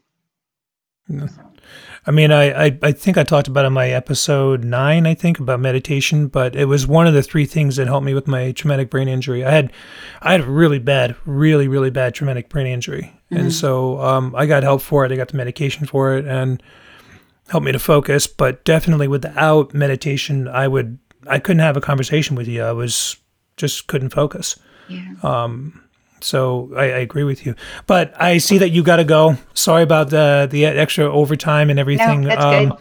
[2.06, 5.40] I mean, I, I, I, think I talked about in my episode nine, I think,
[5.40, 8.52] about meditation, but it was one of the three things that helped me with my
[8.52, 9.44] traumatic brain injury.
[9.44, 9.72] I had
[10.22, 13.12] I had a really bad, really, really bad traumatic brain injury.
[13.30, 13.36] Mm-hmm.
[13.36, 15.10] And so um, I got help for it.
[15.10, 16.62] I got the medication for it and
[17.48, 18.28] helped me to focus.
[18.28, 22.62] But definitely without meditation, I would I couldn't have a conversation with you.
[22.62, 23.16] I was
[23.56, 24.56] just couldn't focus.
[24.88, 25.14] Yeah.
[25.24, 25.82] Um,
[26.20, 27.54] so I, I, agree with you,
[27.86, 29.36] but I see that you got to go.
[29.54, 32.22] Sorry about the the extra overtime and everything.
[32.22, 32.78] No, that's um, good.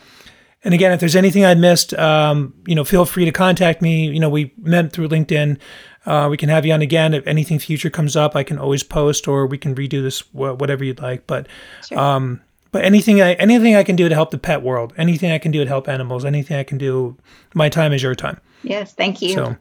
[0.63, 4.07] And again, if there's anything I missed, um, you know, feel free to contact me.
[4.07, 5.59] You know, we met through LinkedIn.
[6.07, 8.35] Uh, we can have you on again if anything future comes up.
[8.35, 11.27] I can always post, or we can redo this whatever you'd like.
[11.27, 11.47] But,
[11.87, 11.99] sure.
[11.99, 15.37] um, but anything I anything I can do to help the pet world, anything I
[15.37, 17.15] can do to help animals, anything I can do,
[17.53, 18.41] my time is your time.
[18.63, 19.33] Yes, thank you.
[19.33, 19.55] So,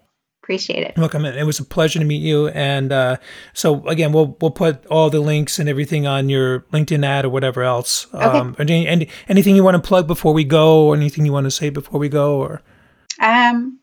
[0.44, 0.98] Appreciate it.
[0.98, 1.24] Welcome.
[1.24, 1.38] In.
[1.38, 2.48] It was a pleasure to meet you.
[2.48, 3.16] And uh,
[3.54, 7.30] so again, we'll we'll put all the links and everything on your LinkedIn ad or
[7.30, 8.06] whatever else.
[8.12, 8.24] Okay.
[8.24, 11.44] Um, any, any, anything you want to plug before we go, or anything you want
[11.44, 12.60] to say before we go, or?
[13.18, 13.78] Um,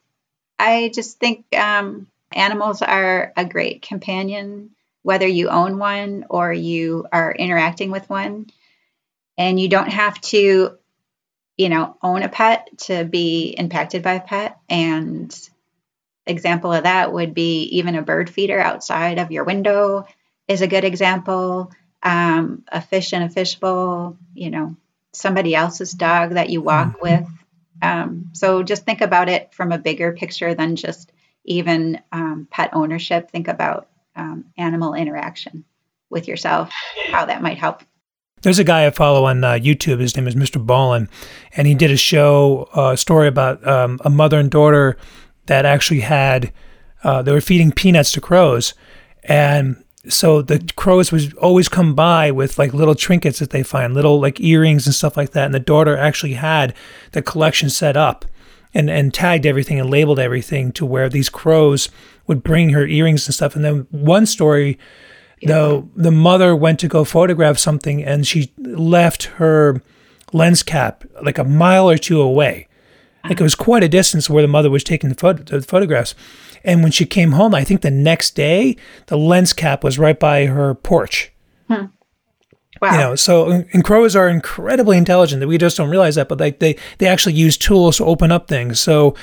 [0.59, 4.69] I just think um, animals are a great companion,
[5.01, 8.51] whether you own one or you are interacting with one,
[9.35, 10.77] and you don't have to,
[11.57, 15.49] you know, own a pet to be impacted by a pet and
[16.25, 20.05] example of that would be even a bird feeder outside of your window
[20.47, 21.71] is a good example.
[22.03, 24.75] Um, a fish in a fishbowl, you know,
[25.13, 27.01] somebody else's dog that you walk mm-hmm.
[27.01, 27.29] with.
[27.81, 31.11] Um, so just think about it from a bigger picture than just
[31.45, 33.31] even um, pet ownership.
[33.31, 35.63] Think about um, animal interaction
[36.09, 36.71] with yourself,
[37.09, 37.83] how that might help.
[38.41, 39.99] There's a guy I follow on uh, YouTube.
[39.99, 40.63] His name is Mr.
[40.63, 41.09] Ballen,
[41.55, 44.97] and he did a show, a uh, story about um, a mother and daughter
[45.47, 46.51] that actually had
[47.03, 48.73] uh, they were feeding peanuts to crows,
[49.23, 53.93] and so the crows would always come by with like little trinkets that they find,
[53.93, 55.45] little like earrings and stuff like that.
[55.45, 56.73] And the daughter actually had
[57.11, 58.25] the collection set up
[58.73, 61.89] and and tagged everything and labeled everything to where these crows
[62.27, 63.55] would bring her earrings and stuff.
[63.55, 64.79] And then one story
[65.43, 69.81] the the mother went to go photograph something and she left her
[70.33, 72.67] lens cap like a mile or two away.
[73.23, 76.15] Like it was quite a distance where the mother was taking the, photo, the photographs.
[76.63, 80.19] And when she came home, I think the next day, the lens cap was right
[80.19, 81.31] by her porch.
[81.67, 81.85] Hmm.
[82.81, 82.91] Wow.
[82.91, 86.39] You know, so and crows are incredibly intelligent that we just don't realize that, but
[86.39, 88.79] like they they actually use tools to open up things.
[88.79, 89.15] So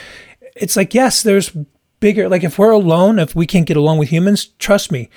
[0.55, 1.57] it's like yes, there's
[1.99, 5.11] bigger like if we're alone, if we can't get along with humans, trust me,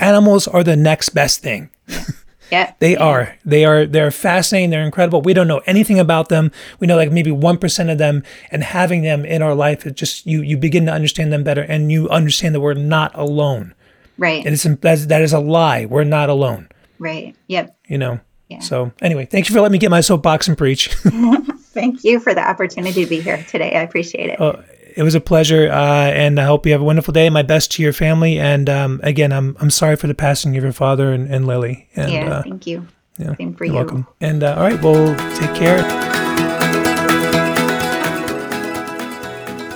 [0.00, 1.70] animals are the next best thing.
[2.50, 2.74] yeah.
[2.78, 3.04] They yeah.
[3.04, 3.38] are.
[3.44, 3.86] They are.
[3.86, 4.70] They're fascinating.
[4.70, 5.22] They're incredible.
[5.22, 6.50] We don't know anything about them.
[6.78, 9.96] We know like maybe one percent of them, and having them in our life, it
[9.96, 13.74] just you you begin to understand them better, and you understand that we're not alone.
[14.18, 14.44] Right.
[14.44, 15.86] And it's that's, that is a lie.
[15.86, 16.68] We're not alone.
[16.98, 17.34] right.
[17.48, 17.76] Yep.
[17.88, 18.20] You know.
[18.48, 18.58] Yeah.
[18.58, 20.88] So anyway, thank you for letting me get my soapbox and preach.
[21.72, 23.76] Thank you for the opportunity to be here today.
[23.76, 24.40] I appreciate it.
[24.40, 24.56] Uh,
[24.96, 27.30] it was a pleasure, uh, and I hope you have a wonderful day.
[27.30, 30.62] My best to your family, and um, again, I'm I'm sorry for the passing of
[30.62, 31.88] your father and, and Lily.
[31.96, 32.30] And, yeah.
[32.30, 32.86] uh, thank you.
[33.18, 33.80] yeah, Same for you're you.
[33.80, 34.06] welcome.
[34.20, 35.82] And uh, all right, well, take care.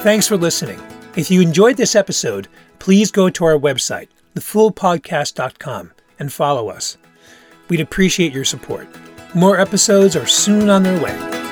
[0.02, 0.80] Thanks for listening.
[1.16, 2.48] If you enjoyed this episode,
[2.78, 6.98] please go to our website, thefoolpodcast.com, and follow us.
[7.68, 8.86] We'd appreciate your support.
[9.34, 11.43] More episodes are soon on their way.